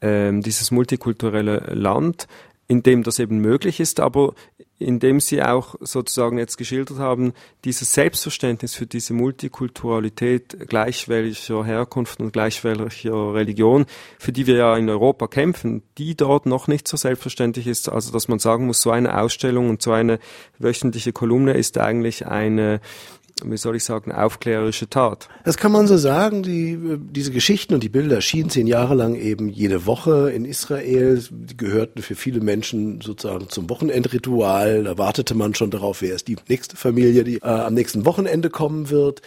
ähm, 0.00 0.42
dieses 0.42 0.70
multikulturelle 0.70 1.72
Land, 1.74 2.26
in 2.66 2.82
dem 2.82 3.02
das 3.02 3.18
eben 3.18 3.38
möglich 3.38 3.80
ist, 3.80 4.00
aber 4.00 4.34
indem 4.78 5.20
Sie 5.20 5.42
auch 5.42 5.76
sozusagen 5.80 6.38
jetzt 6.38 6.56
geschildert 6.56 6.98
haben, 6.98 7.32
dieses 7.64 7.92
Selbstverständnis 7.92 8.74
für 8.74 8.86
diese 8.86 9.14
Multikulturalität 9.14 10.68
gleich 10.68 11.08
welcher 11.08 11.64
Herkunft 11.64 12.20
und 12.20 12.32
gleich 12.32 12.64
welcher 12.64 13.34
Religion, 13.34 13.86
für 14.18 14.32
die 14.32 14.46
wir 14.46 14.56
ja 14.56 14.76
in 14.76 14.88
Europa 14.88 15.28
kämpfen, 15.28 15.82
die 15.98 16.16
dort 16.16 16.46
noch 16.46 16.66
nicht 16.66 16.88
so 16.88 16.96
selbstverständlich 16.96 17.66
ist, 17.66 17.88
also 17.88 18.12
dass 18.12 18.28
man 18.28 18.38
sagen 18.38 18.66
muss, 18.66 18.80
so 18.80 18.90
eine 18.90 19.18
Ausstellung 19.20 19.70
und 19.70 19.82
so 19.82 19.92
eine 19.92 20.18
wöchentliche 20.58 21.12
Kolumne 21.12 21.52
ist 21.52 21.78
eigentlich 21.78 22.26
eine 22.26 22.80
wie 23.42 23.56
soll 23.56 23.76
ich 23.76 23.84
sagen, 23.84 24.12
aufklärerische 24.12 24.88
Tat. 24.88 25.28
Das 25.44 25.56
kann 25.56 25.72
man 25.72 25.86
so 25.86 25.96
sagen. 25.96 26.42
Die, 26.42 26.78
diese 26.98 27.32
Geschichten 27.32 27.74
und 27.74 27.82
die 27.82 27.88
Bilder 27.88 28.16
erschienen 28.16 28.50
zehn 28.50 28.66
Jahre 28.66 28.94
lang 28.94 29.16
eben 29.16 29.48
jede 29.48 29.86
Woche 29.86 30.30
in 30.30 30.44
Israel. 30.44 31.22
Die 31.30 31.56
gehörten 31.56 32.02
für 32.02 32.14
viele 32.14 32.40
Menschen 32.40 33.00
sozusagen 33.00 33.48
zum 33.48 33.68
Wochenendritual. 33.68 34.84
Da 34.84 34.98
wartete 34.98 35.34
man 35.34 35.54
schon 35.54 35.70
darauf, 35.70 36.00
wer 36.00 36.14
ist 36.14 36.28
die 36.28 36.36
nächste 36.48 36.76
Familie, 36.76 37.24
die 37.24 37.38
äh, 37.38 37.46
am 37.46 37.74
nächsten 37.74 38.04
Wochenende 38.04 38.50
kommen 38.50 38.90
wird. 38.90 39.20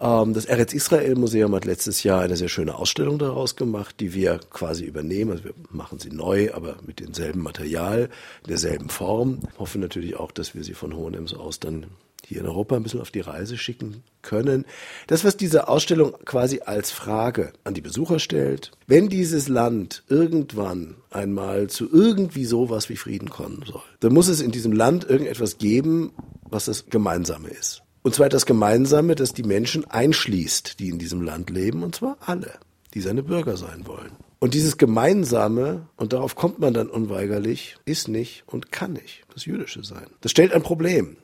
Ähm, 0.00 0.34
das 0.34 0.44
Eretz 0.44 0.74
Israel 0.74 1.14
Museum 1.14 1.54
hat 1.54 1.64
letztes 1.64 2.02
Jahr 2.02 2.20
eine 2.20 2.36
sehr 2.36 2.48
schöne 2.48 2.74
Ausstellung 2.74 3.18
daraus 3.18 3.56
gemacht, 3.56 3.96
die 4.00 4.12
wir 4.12 4.38
quasi 4.50 4.84
übernehmen. 4.84 5.30
Also 5.32 5.44
wir 5.44 5.54
machen 5.70 5.98
sie 5.98 6.10
neu, 6.10 6.52
aber 6.52 6.76
mit 6.86 7.00
demselben 7.00 7.42
Material, 7.42 8.10
derselben 8.46 8.90
Form. 8.90 9.38
Hoffen 9.58 9.80
natürlich 9.80 10.16
auch, 10.16 10.32
dass 10.32 10.54
wir 10.54 10.62
sie 10.62 10.74
von 10.74 10.94
Hohenems 10.94 11.32
aus 11.32 11.58
dann 11.58 11.86
hier 12.26 12.40
in 12.40 12.46
Europa 12.46 12.74
ein 12.74 12.82
bisschen 12.82 13.00
auf 13.00 13.12
die 13.12 13.20
Reise 13.20 13.56
schicken 13.56 14.02
können. 14.20 14.64
Das, 15.06 15.24
was 15.24 15.36
diese 15.36 15.68
Ausstellung 15.68 16.14
quasi 16.24 16.60
als 16.64 16.90
Frage 16.90 17.52
an 17.62 17.74
die 17.74 17.80
Besucher 17.80 18.18
stellt, 18.18 18.72
wenn 18.88 19.08
dieses 19.08 19.46
Land 19.46 20.02
irgendwann 20.08 20.96
einmal 21.10 21.68
zu 21.68 21.88
irgendwie 21.90 22.44
sowas 22.44 22.88
wie 22.88 22.96
Frieden 22.96 23.30
kommen 23.30 23.62
soll, 23.64 23.82
dann 24.00 24.12
muss 24.12 24.26
es 24.26 24.40
in 24.40 24.50
diesem 24.50 24.72
Land 24.72 25.08
irgendetwas 25.08 25.58
geben, 25.58 26.12
was 26.42 26.64
das 26.64 26.86
Gemeinsame 26.86 27.48
ist. 27.48 27.82
Und 28.02 28.14
zwar 28.14 28.28
das 28.28 28.44
Gemeinsame, 28.44 29.14
das 29.14 29.32
die 29.32 29.44
Menschen 29.44 29.84
einschließt, 29.84 30.80
die 30.80 30.88
in 30.88 30.98
diesem 30.98 31.22
Land 31.22 31.50
leben, 31.50 31.84
und 31.84 31.94
zwar 31.94 32.16
alle, 32.20 32.54
die 32.94 33.00
seine 33.00 33.22
Bürger 33.22 33.56
sein 33.56 33.86
wollen. 33.86 34.12
Und 34.40 34.54
dieses 34.54 34.78
Gemeinsame, 34.78 35.86
und 35.96 36.12
darauf 36.12 36.34
kommt 36.34 36.58
man 36.58 36.74
dann 36.74 36.88
unweigerlich, 36.88 37.76
ist 37.84 38.08
nicht 38.08 38.44
und 38.46 38.72
kann 38.72 38.94
nicht 38.94 39.22
das 39.32 39.44
Jüdische 39.44 39.84
sein. 39.84 40.06
Das 40.20 40.32
stellt 40.32 40.52
ein 40.52 40.62
Problem 40.62 41.16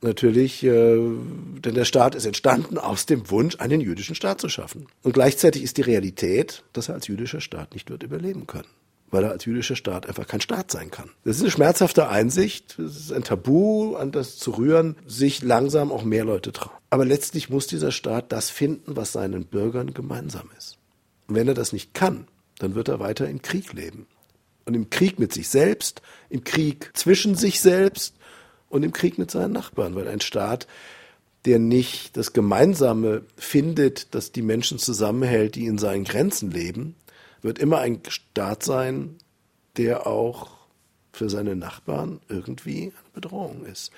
natürlich, 0.00 0.62
äh, 0.62 0.96
denn 0.98 1.74
der 1.74 1.84
Staat 1.84 2.14
ist 2.14 2.26
entstanden 2.26 2.78
aus 2.78 3.06
dem 3.06 3.30
Wunsch, 3.30 3.56
einen 3.58 3.80
jüdischen 3.80 4.14
Staat 4.14 4.40
zu 4.40 4.48
schaffen. 4.48 4.86
Und 5.02 5.12
gleichzeitig 5.12 5.62
ist 5.62 5.76
die 5.76 5.82
Realität, 5.82 6.62
dass 6.72 6.88
er 6.88 6.94
als 6.94 7.08
jüdischer 7.08 7.40
Staat 7.40 7.74
nicht 7.74 7.90
wird 7.90 8.02
überleben 8.02 8.46
können. 8.46 8.68
Weil 9.10 9.24
er 9.24 9.30
als 9.30 9.44
jüdischer 9.44 9.76
Staat 9.76 10.06
einfach 10.08 10.26
kein 10.26 10.40
Staat 10.40 10.70
sein 10.70 10.90
kann. 10.90 11.10
Das 11.24 11.36
ist 11.36 11.42
eine 11.42 11.50
schmerzhafte 11.50 12.08
Einsicht, 12.08 12.78
es 12.78 12.96
ist 12.96 13.12
ein 13.12 13.22
Tabu, 13.22 13.94
an 13.94 14.10
das 14.10 14.36
zu 14.36 14.52
rühren, 14.52 14.96
sich 15.06 15.42
langsam 15.42 15.92
auch 15.92 16.02
mehr 16.02 16.24
Leute 16.24 16.52
trauen. 16.52 16.76
Aber 16.90 17.04
letztlich 17.04 17.48
muss 17.48 17.66
dieser 17.66 17.92
Staat 17.92 18.32
das 18.32 18.50
finden, 18.50 18.96
was 18.96 19.12
seinen 19.12 19.46
Bürgern 19.46 19.94
gemeinsam 19.94 20.50
ist. 20.58 20.78
Und 21.28 21.36
wenn 21.36 21.48
er 21.48 21.54
das 21.54 21.72
nicht 21.72 21.94
kann, 21.94 22.26
dann 22.58 22.74
wird 22.74 22.88
er 22.88 23.00
weiter 23.00 23.28
im 23.28 23.42
Krieg 23.42 23.72
leben. 23.72 24.06
Und 24.64 24.74
im 24.74 24.90
Krieg 24.90 25.18
mit 25.20 25.32
sich 25.32 25.48
selbst, 25.48 26.02
im 26.28 26.42
Krieg 26.42 26.90
zwischen 26.94 27.36
sich 27.36 27.60
selbst, 27.60 28.16
und 28.68 28.82
im 28.82 28.92
Krieg 28.92 29.18
mit 29.18 29.30
seinen 29.30 29.52
Nachbarn, 29.52 29.94
weil 29.94 30.08
ein 30.08 30.20
Staat, 30.20 30.66
der 31.44 31.58
nicht 31.58 32.16
das 32.16 32.32
Gemeinsame 32.32 33.22
findet, 33.36 34.14
das 34.14 34.32
die 34.32 34.42
Menschen 34.42 34.78
zusammenhält, 34.78 35.54
die 35.54 35.66
in 35.66 35.78
seinen 35.78 36.04
Grenzen 36.04 36.50
leben, 36.50 36.96
wird 37.42 37.58
immer 37.58 37.78
ein 37.78 38.00
Staat 38.08 38.64
sein, 38.64 39.16
der 39.76 40.06
auch 40.06 40.50
für 41.12 41.30
seine 41.30 41.56
Nachbarn 41.56 42.20
irgendwie 42.28 42.82
eine 42.82 43.10
Bedrohung 43.14 43.64
ist. 43.64 43.92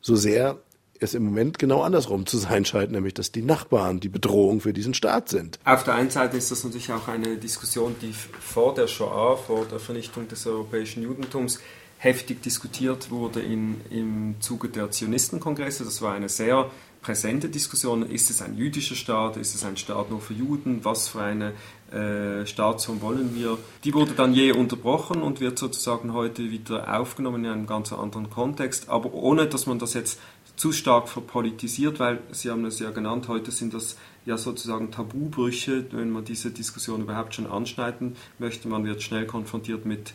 So 0.00 0.16
sehr 0.16 0.58
es 0.98 1.14
im 1.14 1.24
Moment 1.24 1.58
genau 1.58 1.82
andersrum 1.82 2.24
zu 2.26 2.38
sein 2.38 2.64
scheint, 2.64 2.92
nämlich 2.92 3.14
dass 3.14 3.32
die 3.32 3.42
Nachbarn 3.42 4.00
die 4.00 4.08
Bedrohung 4.08 4.60
für 4.60 4.72
diesen 4.72 4.94
Staat 4.94 5.28
sind. 5.28 5.58
Auf 5.64 5.84
der 5.84 5.94
einen 5.94 6.10
Seite 6.10 6.36
ist 6.36 6.50
das 6.50 6.64
natürlich 6.64 6.90
auch 6.90 7.08
eine 7.08 7.36
Diskussion, 7.36 7.94
die 8.00 8.12
vor 8.12 8.74
der 8.74 8.86
Shoah, 8.86 9.36
vor 9.36 9.66
der 9.66 9.78
Vernichtung 9.78 10.26
des 10.28 10.46
europäischen 10.46 11.02
Judentums 11.02 11.60
heftig 11.98 12.42
diskutiert 12.42 13.10
wurde 13.10 13.40
in, 13.40 13.80
im 13.90 14.36
Zuge 14.40 14.68
der 14.68 14.90
Zionistenkongresse. 14.90 15.84
Das 15.84 16.02
war 16.02 16.12
eine 16.12 16.28
sehr 16.28 16.70
präsente 17.00 17.48
Diskussion. 17.48 18.02
Ist 18.02 18.30
es 18.30 18.42
ein 18.42 18.56
jüdischer 18.56 18.96
Staat? 18.96 19.36
Ist 19.36 19.54
es 19.54 19.64
ein 19.64 19.76
Staat 19.76 20.10
nur 20.10 20.20
für 20.20 20.34
Juden? 20.34 20.84
Was 20.84 21.08
für 21.08 21.22
eine 21.22 21.52
äh, 21.92 22.44
Staatsform 22.44 23.00
wollen 23.00 23.34
wir? 23.34 23.58
Die 23.84 23.94
wurde 23.94 24.12
dann 24.12 24.34
je 24.34 24.52
unterbrochen 24.52 25.22
und 25.22 25.40
wird 25.40 25.58
sozusagen 25.58 26.12
heute 26.12 26.50
wieder 26.50 26.98
aufgenommen 26.98 27.44
in 27.44 27.50
einem 27.50 27.66
ganz 27.66 27.92
anderen 27.92 28.28
Kontext, 28.28 28.88
aber 28.88 29.14
ohne 29.14 29.46
dass 29.46 29.66
man 29.66 29.78
das 29.78 29.94
jetzt 29.94 30.18
zu 30.56 30.72
stark 30.72 31.08
verpolitisiert, 31.08 32.00
weil 32.00 32.20
Sie 32.32 32.50
haben 32.50 32.64
es 32.64 32.78
ja 32.78 32.90
genannt, 32.90 33.28
heute 33.28 33.50
sind 33.50 33.74
das 33.74 33.96
ja 34.24 34.38
sozusagen 34.38 34.90
Tabubrüche, 34.90 35.86
wenn 35.92 36.10
man 36.10 36.24
diese 36.24 36.50
Diskussion 36.50 37.02
überhaupt 37.02 37.34
schon 37.34 37.46
anschneiden 37.46 38.16
möchte. 38.38 38.66
Man 38.68 38.84
wird 38.84 39.02
schnell 39.02 39.26
konfrontiert 39.26 39.86
mit 39.86 40.14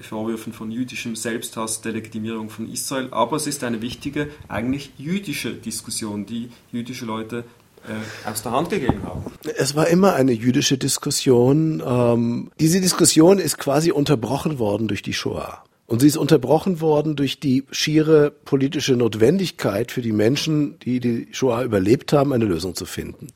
Vorwürfen 0.00 0.52
von 0.52 0.70
jüdischem 0.70 1.16
Selbsthass, 1.16 1.80
Delegitimierung 1.80 2.50
von 2.50 2.70
Israel. 2.70 3.08
Aber 3.12 3.36
es 3.36 3.46
ist 3.46 3.64
eine 3.64 3.80
wichtige, 3.80 4.28
eigentlich 4.48 4.92
jüdische 4.98 5.54
Diskussion, 5.54 6.26
die 6.26 6.50
jüdische 6.72 7.04
Leute 7.04 7.44
äh, 7.86 8.28
aus 8.28 8.42
der 8.42 8.52
Hand 8.52 8.70
gegeben 8.70 9.02
haben. 9.04 9.24
Es 9.56 9.76
war 9.76 9.86
immer 9.88 10.14
eine 10.14 10.32
jüdische 10.32 10.78
Diskussion. 10.78 11.82
Ähm, 11.84 12.50
diese 12.58 12.80
Diskussion 12.80 13.38
ist 13.38 13.58
quasi 13.58 13.92
unterbrochen 13.92 14.58
worden 14.58 14.88
durch 14.88 15.02
die 15.02 15.14
Shoah. 15.14 15.62
Und 15.86 16.00
sie 16.00 16.08
ist 16.08 16.16
unterbrochen 16.16 16.80
worden 16.80 17.14
durch 17.14 17.38
die 17.38 17.64
schiere 17.70 18.30
politische 18.30 18.96
Notwendigkeit 18.96 19.92
für 19.92 20.02
die 20.02 20.12
Menschen, 20.12 20.78
die 20.80 20.98
die 20.98 21.28
Shoah 21.30 21.62
überlebt 21.62 22.12
haben, 22.12 22.32
eine 22.32 22.44
Lösung 22.44 22.74
zu 22.74 22.86
finden. 22.86 23.28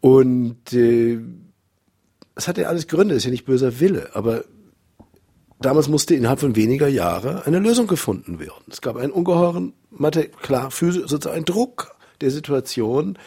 Und 0.00 0.72
äh, 0.72 1.18
es 2.34 2.48
hat 2.48 2.58
ja 2.58 2.68
alles 2.68 2.86
Gründe, 2.86 3.14
ist 3.14 3.24
ja 3.24 3.30
nicht 3.30 3.44
böser 3.44 3.78
Wille, 3.80 4.10
aber 4.14 4.44
damals 5.60 5.88
musste 5.88 6.14
innerhalb 6.14 6.40
von 6.40 6.56
weniger 6.56 6.88
Jahren 6.88 7.42
eine 7.42 7.58
Lösung 7.58 7.86
gefunden 7.86 8.38
werden. 8.38 8.64
Es 8.70 8.80
gab 8.80 8.96
einen 8.96 9.12
ungeheuren, 9.12 9.74
klar, 10.42 10.70
sozusagen 10.70 11.34
einen 11.36 11.44
Druck 11.44 11.96
der 12.20 12.30
Situation, 12.30 13.18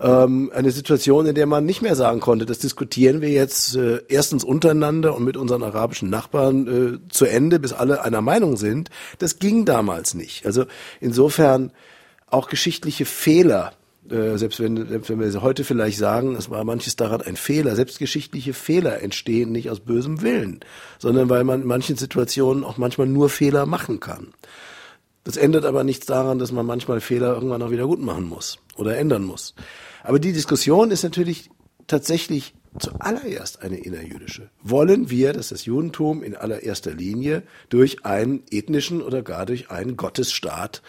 ähm, 0.00 0.50
eine 0.54 0.70
Situation, 0.70 1.26
in 1.26 1.34
der 1.34 1.46
man 1.46 1.64
nicht 1.64 1.82
mehr 1.82 1.96
sagen 1.96 2.20
konnte, 2.20 2.46
das 2.46 2.58
diskutieren 2.58 3.20
wir 3.20 3.30
jetzt 3.30 3.76
äh, 3.76 4.00
erstens 4.08 4.44
untereinander 4.44 5.14
und 5.14 5.24
mit 5.24 5.36
unseren 5.36 5.62
arabischen 5.62 6.10
Nachbarn 6.10 6.66
äh, 7.04 7.08
zu 7.12 7.26
Ende, 7.26 7.60
bis 7.60 7.72
alle 7.72 8.02
einer 8.02 8.20
Meinung 8.20 8.56
sind. 8.56 8.90
Das 9.18 9.38
ging 9.38 9.64
damals 9.64 10.14
nicht. 10.14 10.46
Also 10.46 10.64
insofern 11.00 11.72
auch 12.28 12.48
geschichtliche 12.48 13.04
Fehler 13.04 13.72
äh, 14.10 14.36
selbst 14.36 14.60
wenn, 14.60 14.86
selbst 14.86 15.08
wenn 15.08 15.20
wir 15.20 15.42
heute 15.42 15.64
vielleicht 15.64 15.96
sagen, 15.96 16.36
es 16.36 16.50
war 16.50 16.62
manches 16.64 16.96
daran 16.96 17.22
ein 17.22 17.36
Fehler, 17.36 17.74
selbst 17.74 17.98
geschichtliche 17.98 18.52
Fehler 18.52 19.02
entstehen 19.02 19.50
nicht 19.50 19.70
aus 19.70 19.80
bösem 19.80 20.20
Willen, 20.20 20.60
sondern 20.98 21.30
weil 21.30 21.44
man 21.44 21.62
in 21.62 21.66
manchen 21.66 21.96
Situationen 21.96 22.64
auch 22.64 22.76
manchmal 22.76 23.06
nur 23.06 23.30
Fehler 23.30 23.64
machen 23.64 24.00
kann. 24.00 24.34
Das 25.24 25.36
ändert 25.36 25.64
aber 25.64 25.84
nichts 25.84 26.06
daran, 26.06 26.38
dass 26.38 26.52
man 26.52 26.66
manchmal 26.66 27.00
Fehler 27.00 27.34
irgendwann 27.34 27.62
auch 27.62 27.70
wieder 27.70 27.86
gut 27.86 28.00
machen 28.00 28.28
muss 28.28 28.58
oder 28.76 28.96
ändern 28.96 29.24
muss. 29.24 29.54
Aber 30.02 30.18
die 30.18 30.32
Diskussion 30.32 30.90
ist 30.90 31.02
natürlich 31.02 31.50
tatsächlich 31.86 32.54
zuallererst 32.78 33.62
eine 33.62 33.76
innerjüdische. 33.76 34.50
Wollen 34.62 35.08
wir, 35.08 35.32
dass 35.32 35.48
das 35.48 35.64
Judentum 35.64 36.22
in 36.22 36.36
allererster 36.36 36.92
Linie 36.92 37.42
durch 37.68 38.04
einen 38.04 38.42
ethnischen 38.50 39.00
oder 39.00 39.22
gar 39.22 39.46
durch 39.46 39.70
einen 39.70 39.96
Gottesstaat 39.96 40.82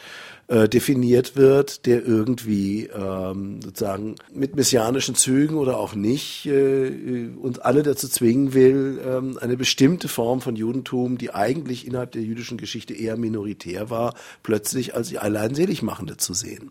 äh, 0.47 0.69
definiert 0.69 1.35
wird, 1.35 1.87
der 1.87 2.05
irgendwie 2.05 2.85
ähm, 2.85 3.61
sozusagen 3.63 4.15
mit 4.31 4.55
messianischen 4.55 5.15
Zügen 5.15 5.55
oder 5.55 5.77
auch 5.77 5.95
nicht 5.95 6.45
äh, 6.45 7.29
uns 7.35 7.57
alle 7.57 7.81
dazu 7.81 8.07
zwingen 8.07 8.53
will, 8.53 9.01
ähm, 9.03 9.39
eine 9.41 9.57
bestimmte 9.57 10.07
Form 10.07 10.41
von 10.41 10.55
Judentum, 10.55 11.17
die 11.17 11.33
eigentlich 11.33 11.87
innerhalb 11.87 12.11
der 12.11 12.21
jüdischen 12.21 12.57
Geschichte 12.59 12.93
eher 12.93 13.17
minoritär 13.17 13.89
war, 13.89 14.13
plötzlich 14.43 14.93
als 14.93 15.09
die 15.09 15.17
allein 15.17 15.55
Seligmachende 15.55 16.17
zu 16.17 16.35
sehen. 16.35 16.69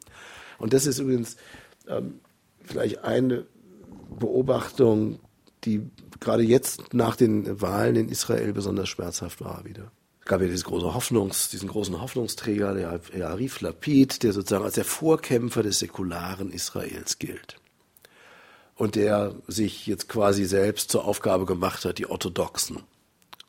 Und 0.59 0.73
das 0.73 0.87
ist 0.87 1.01
übrigens 1.01 1.37
ähm, 1.89 2.21
vielleicht 2.63 3.03
eine 3.03 3.45
Beobachtung, 4.19 5.19
die 5.65 5.83
gerade 6.21 6.45
jetzt 6.45 6.95
nach 6.95 7.17
den 7.17 7.61
Wahlen 7.61 7.97
in 7.97 8.09
Israel 8.09 8.53
besonders 8.53 8.89
schmerzhaft 8.89 9.41
war 9.41 9.65
wieder. 9.65 9.91
Es 10.25 10.29
gab 10.31 10.41
ja 10.41 10.47
diese 10.47 10.65
große 10.65 10.95
Hoffnungs, 10.95 11.51
diesen 11.51 11.69
großen 11.69 12.01
Hoffnungsträger, 12.01 12.73
der 12.73 13.29
Arif 13.29 13.61
Lapid, 13.61 14.23
der 14.23 14.33
sozusagen 14.33 14.65
als 14.65 14.73
der 14.73 14.87
Vorkämpfer 14.87 15.63
des 15.63 15.81
säkularen 15.81 16.51
Israels 16.51 17.19
gilt. 17.19 17.57
Und 18.75 18.95
der 18.95 19.35
sich 19.49 19.87
jetzt 19.87 20.09
quasi 20.09 20.47
selbst 20.47 20.91
zur 20.91 21.05
Aufgabe 21.05 21.45
gemacht 21.45 21.85
hat, 21.85 21.99
die 21.99 22.09
Orthodoxen 22.09 22.85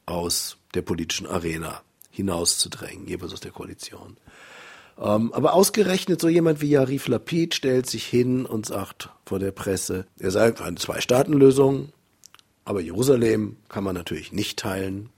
aus 0.06 0.58
der 0.74 0.82
politischen 0.82 1.28
Arena 1.28 1.82
hinauszudrängen, 2.12 3.08
jeweils 3.08 3.32
aus 3.32 3.40
der 3.40 3.52
Koalition. 3.52 4.18
Ähm, 4.98 5.32
aber 5.32 5.54
ausgerechnet 5.54 6.20
so 6.20 6.28
jemand 6.28 6.60
wie 6.60 6.78
Arif 6.78 7.08
Lapid 7.08 7.56
stellt 7.56 7.90
sich 7.90 8.06
hin 8.06 8.46
und 8.46 8.66
sagt 8.66 9.12
vor 9.26 9.40
der 9.40 9.54
Presse, 9.54 10.08
er 10.20 10.32
sei 10.32 10.52
für 10.52 10.66
eine 10.66 10.76
Zwei-Staaten-Lösung, 10.76 11.94
aber 12.66 12.82
Jerusalem 12.82 13.56
kann 13.70 13.86
man 13.86 13.96
natürlich 13.96 14.34
nicht 14.34 14.60
teilen 14.60 15.10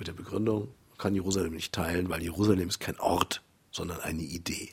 mit 0.00 0.08
der 0.08 0.14
Begründung, 0.14 0.68
man 0.88 0.98
kann 0.98 1.14
Jerusalem 1.14 1.52
nicht 1.52 1.72
teilen, 1.72 2.08
weil 2.08 2.22
Jerusalem 2.22 2.68
ist 2.68 2.80
kein 2.80 2.98
Ort, 2.98 3.42
sondern 3.70 4.00
eine 4.00 4.22
Idee. 4.22 4.70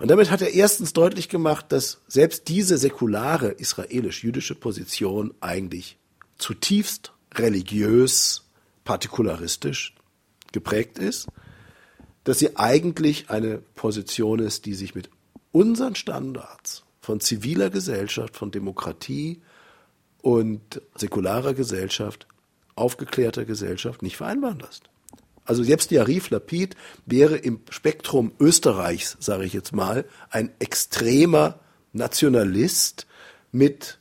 Und 0.00 0.10
damit 0.10 0.30
hat 0.30 0.40
er 0.40 0.54
erstens 0.54 0.92
deutlich 0.92 1.28
gemacht, 1.28 1.66
dass 1.68 2.00
selbst 2.08 2.48
diese 2.48 2.78
säkulare 2.78 3.50
israelisch-jüdische 3.50 4.54
Position 4.54 5.34
eigentlich 5.40 5.98
zutiefst 6.38 7.12
religiös, 7.34 8.48
partikularistisch 8.84 9.94
geprägt 10.52 10.98
ist, 10.98 11.28
dass 12.24 12.38
sie 12.38 12.56
eigentlich 12.56 13.28
eine 13.28 13.58
Position 13.58 14.38
ist, 14.38 14.64
die 14.64 14.74
sich 14.74 14.94
mit 14.94 15.10
unseren 15.52 15.94
Standards 15.94 16.84
von 17.00 17.20
ziviler 17.20 17.70
Gesellschaft, 17.70 18.36
von 18.36 18.50
Demokratie 18.50 19.42
und 20.22 20.80
säkularer 20.96 21.54
Gesellschaft 21.54 22.26
aufgeklärter 22.80 23.44
Gesellschaft 23.44 24.02
nicht 24.02 24.16
vereinbaren 24.16 24.58
lässt. 24.58 24.84
Also 25.44 25.64
selbst 25.64 25.92
Arif 25.92 26.30
Lapid 26.30 26.76
wäre 27.06 27.36
im 27.36 27.60
Spektrum 27.70 28.32
Österreichs, 28.38 29.16
sage 29.20 29.44
ich 29.44 29.52
jetzt 29.52 29.72
mal, 29.72 30.04
ein 30.30 30.50
extremer 30.60 31.58
Nationalist 31.92 33.06
mit 33.50 33.98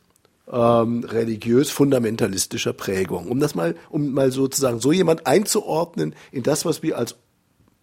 ähm, 0.52 1.04
religiös-fundamentalistischer 1.04 2.74
Prägung. 2.74 3.28
Um 3.28 3.39
das 3.39 3.56
mal, 3.56 3.76
um 3.89 4.12
mal 4.12 4.32
sozusagen 4.32 4.80
so 4.80 4.92
jemand 4.92 5.28
einzuordnen 5.28 6.13
in 6.32 6.44
das, 6.44 6.65
was 6.65 6.84
wir 6.84 6.98
als 6.98 7.15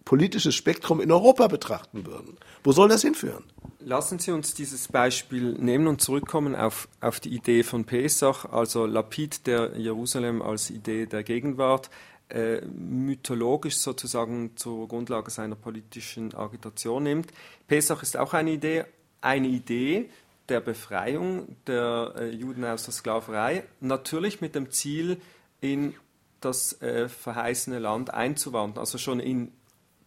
politisches 0.05 0.55
Spektrum 0.55 1.01
in 1.01 1.11
Europa 1.11 1.47
betrachten 1.47 2.05
würden. 2.05 2.37
Wo 2.63 2.71
soll 2.71 2.87
das 2.87 3.01
hinführen? 3.01 3.43
Lassen 3.79 4.17
Sie 4.17 4.31
uns 4.31 4.55
dieses 4.55 4.87
Beispiel 4.87 5.53
nehmen 5.53 5.87
und 5.87 6.01
zurückkommen 6.01 6.55
auf, 6.55 6.87
auf 6.99 7.19
die 7.19 7.29
Idee 7.29 7.61
von 7.61 7.85
Pesach, 7.85 8.45
also 8.45 8.87
Lapid, 8.87 9.45
der 9.45 9.77
Jerusalem 9.77 10.41
als 10.41 10.71
Idee 10.71 11.05
der 11.05 11.23
Gegenwart, 11.23 11.91
äh, 12.29 12.61
mythologisch 12.65 13.77
sozusagen 13.77 14.57
zur 14.57 14.87
Grundlage 14.87 15.29
seiner 15.29 15.55
politischen 15.55 16.33
Agitation 16.33 17.03
nimmt. 17.03 17.31
Pesach 17.67 18.01
ist 18.01 18.17
auch 18.17 18.33
eine 18.33 18.51
Idee, 18.51 18.85
eine 19.21 19.47
Idee 19.47 20.09
der 20.49 20.59
Befreiung 20.59 21.55
der 21.67 22.13
äh, 22.17 22.29
Juden 22.29 22.65
aus 22.65 22.83
der 22.83 22.93
Sklaverei, 22.93 23.63
natürlich 23.79 24.41
mit 24.41 24.55
dem 24.55 24.71
Ziel, 24.71 25.21
in 25.61 25.93
das 26.41 26.81
äh, 26.81 27.09
verheißene 27.09 27.79
Land 27.79 28.13
einzuwandern, 28.13 28.79
also 28.79 28.97
schon 28.97 29.19
in 29.19 29.51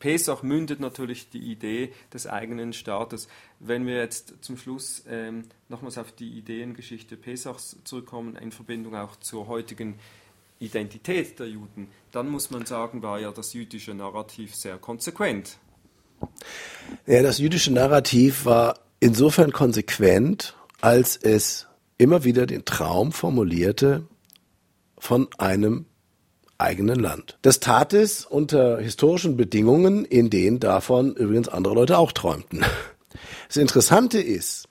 Pesach 0.01 0.43
mündet 0.43 0.81
natürlich 0.81 1.29
die 1.29 1.39
Idee 1.53 1.93
des 2.13 2.27
eigenen 2.27 2.73
Staates. 2.73 3.29
Wenn 3.61 3.87
wir 3.87 3.97
jetzt 3.97 4.35
zum 4.41 4.57
Schluss 4.57 5.05
ähm, 5.09 5.45
nochmals 5.69 5.99
auf 5.99 6.11
die 6.11 6.31
Ideengeschichte 6.31 7.17
Pesachs 7.17 7.77
zurückkommen, 7.85 8.35
in 8.37 8.51
Verbindung 8.51 8.97
auch 8.97 9.17
zur 9.17 9.47
heutigen 9.47 9.99
Identität 10.59 11.39
der 11.39 11.49
Juden, 11.49 11.89
dann 12.13 12.29
muss 12.29 12.51
man 12.51 12.65
sagen, 12.65 13.03
war 13.03 13.21
ja 13.21 13.31
das 13.31 13.53
jüdische 13.53 13.95
Narrativ 13.95 14.55
sehr 14.55 14.79
konsequent. 14.79 15.59
Ja, 17.07 17.23
das 17.23 17.39
jüdische 17.39 17.73
Narrativ 17.73 18.47
war 18.47 18.81
insofern 19.01 19.53
konsequent, 19.53 20.57
als 20.81 21.17
es 21.17 21.67
immer 21.99 22.25
wieder 22.25 22.47
den 22.47 22.65
Traum 22.65 23.13
formulierte 23.13 24.07
von 24.99 25.29
einem 25.37 25.85
eigenen 26.61 26.99
Land. 27.01 27.39
Das 27.43 27.61
tat 27.61 27.93
es 27.93 28.25
unter 28.25 28.79
historischen 28.79 29.37
Bedingungen, 29.37 30.05
in 30.05 30.31
denen 30.31 30.61
davon 30.61 31.15
übrigens 31.15 31.49
andere 31.49 31.75
Leute 31.75 31.99
auch 31.99 32.13
träumten. 32.13 32.65
Das 33.49 33.57
Interessante 33.57 34.21
ist, 34.21 34.69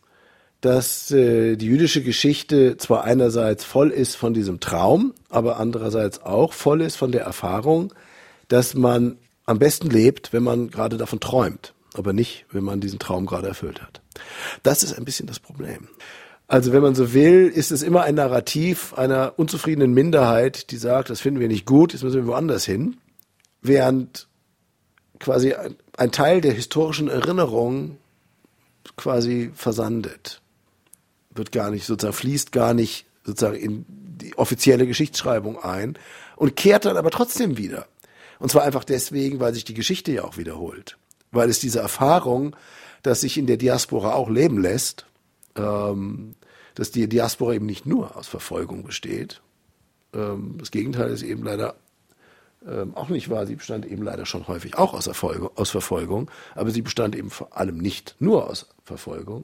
dass 0.61 1.11
äh, 1.11 1.57
die 1.57 1.65
jüdische 1.65 2.01
Geschichte 2.01 2.77
zwar 2.77 3.03
einerseits 3.03 3.65
voll 3.65 3.89
ist 3.89 4.15
von 4.15 4.33
diesem 4.33 4.61
Traum, 4.61 5.13
aber 5.29 5.59
andererseits 5.59 6.21
auch 6.23 6.53
voll 6.53 6.81
ist 6.81 6.95
von 6.95 7.11
der 7.11 7.23
Erfahrung, 7.23 7.93
dass 8.47 8.75
man 8.75 9.17
am 9.45 9.59
besten 9.59 9.89
lebt, 9.89 10.31
wenn 10.31 10.43
man 10.43 10.69
gerade 10.69 10.97
davon 10.97 11.19
träumt, 11.19 11.73
aber 11.93 12.13
nicht, 12.13 12.45
wenn 12.51 12.63
man 12.63 12.81
diesen 12.81 12.99
Traum 12.99 13.25
gerade 13.25 13.47
erfüllt 13.47 13.81
hat. 13.81 14.01
Das 14.63 14.83
ist 14.83 14.93
ein 14.93 15.05
bisschen 15.05 15.27
das 15.27 15.39
Problem. 15.39 15.87
Also 16.49 16.73
wenn 16.73 16.81
man 16.81 16.95
so 16.95 17.13
will, 17.13 17.47
ist 17.47 17.71
es 17.71 17.83
immer 17.83 18.01
ein 18.01 18.15
Narrativ 18.15 18.95
einer 18.95 19.37
unzufriedenen 19.37 19.93
Minderheit, 19.93 20.71
die 20.71 20.77
sagt, 20.77 21.11
das 21.11 21.21
finden 21.21 21.39
wir 21.39 21.47
nicht 21.47 21.67
gut, 21.67 21.93
jetzt 21.93 22.01
müssen 22.01 22.25
wir 22.25 22.27
woanders 22.27 22.65
hin. 22.65 22.97
Während 23.61 24.27
quasi 25.19 25.53
ein, 25.53 26.11
Teil 26.11 26.41
der 26.41 26.53
historischen 26.53 27.07
Erinnerung 27.07 27.97
quasi 28.97 29.51
versandet. 29.53 30.41
Wird 31.29 31.51
gar 31.51 31.69
nicht, 31.69 31.85
sozusagen 31.85 32.17
fließt 32.17 32.51
gar 32.51 32.73
nicht 32.73 33.05
sozusagen 33.23 33.57
in 33.57 33.85
die 33.87 34.35
offizielle 34.35 34.87
Geschichtsschreibung 34.87 35.63
ein 35.63 35.99
und 36.35 36.55
kehrt 36.55 36.85
dann 36.85 36.97
aber 36.97 37.11
trotzdem 37.11 37.57
wieder. 37.57 37.85
Und 38.39 38.49
zwar 38.49 38.63
einfach 38.63 38.85
deswegen, 38.85 39.39
weil 39.39 39.53
sich 39.53 39.65
die 39.65 39.75
Geschichte 39.75 40.11
ja 40.11 40.23
auch 40.23 40.37
wiederholt. 40.37 40.97
weil 41.31 41.51
es 41.51 41.59
diese 41.59 41.77
Erfahrung, 41.77 42.55
dass 43.03 43.21
sich 43.21 43.37
in 43.37 43.45
der 43.45 43.57
Diaspora 43.57 44.15
auch 44.15 44.31
leben 44.31 44.59
lässt, 44.59 45.05
ähm, 45.55 46.33
dass 46.79 46.91
die 46.91 47.09
Diaspora 47.09 47.55
eben 47.55 47.65
nicht 47.65 47.85
nur 47.85 48.15
aus 48.15 48.29
Verfolgung 48.29 48.83
besteht. 48.83 49.41
Ähm, 50.13 50.55
das 50.59 50.71
Gegenteil 50.71 51.09
ist 51.09 51.23
eben 51.23 51.43
leider 51.43 51.75
ähm, 52.65 52.95
auch 52.95 53.09
nicht 53.09 53.29
wahr. 53.29 53.45
Sie 53.45 53.55
bestand 53.55 53.85
eben 53.85 54.01
leider 54.01 54.25
schon 54.25 54.47
häufig 54.47 54.77
auch 54.77 54.93
aus, 54.93 55.05
Erfolge, 55.05 55.51
aus 55.55 55.71
Verfolgung, 55.71 56.31
aber 56.55 56.71
sie 56.71 56.81
bestand 56.81 57.17
eben 57.17 57.31
vor 57.31 57.57
allem 57.57 57.79
nicht 57.79 58.15
nur 58.19 58.49
aus 58.49 58.69
Verfolgung. 58.85 59.43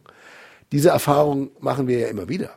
Diese 0.72 0.90
Erfahrung 0.90 1.52
machen 1.60 1.90
wir 1.90 2.00
ja 2.00 2.08
immer 2.08 2.30
wieder. 2.30 2.52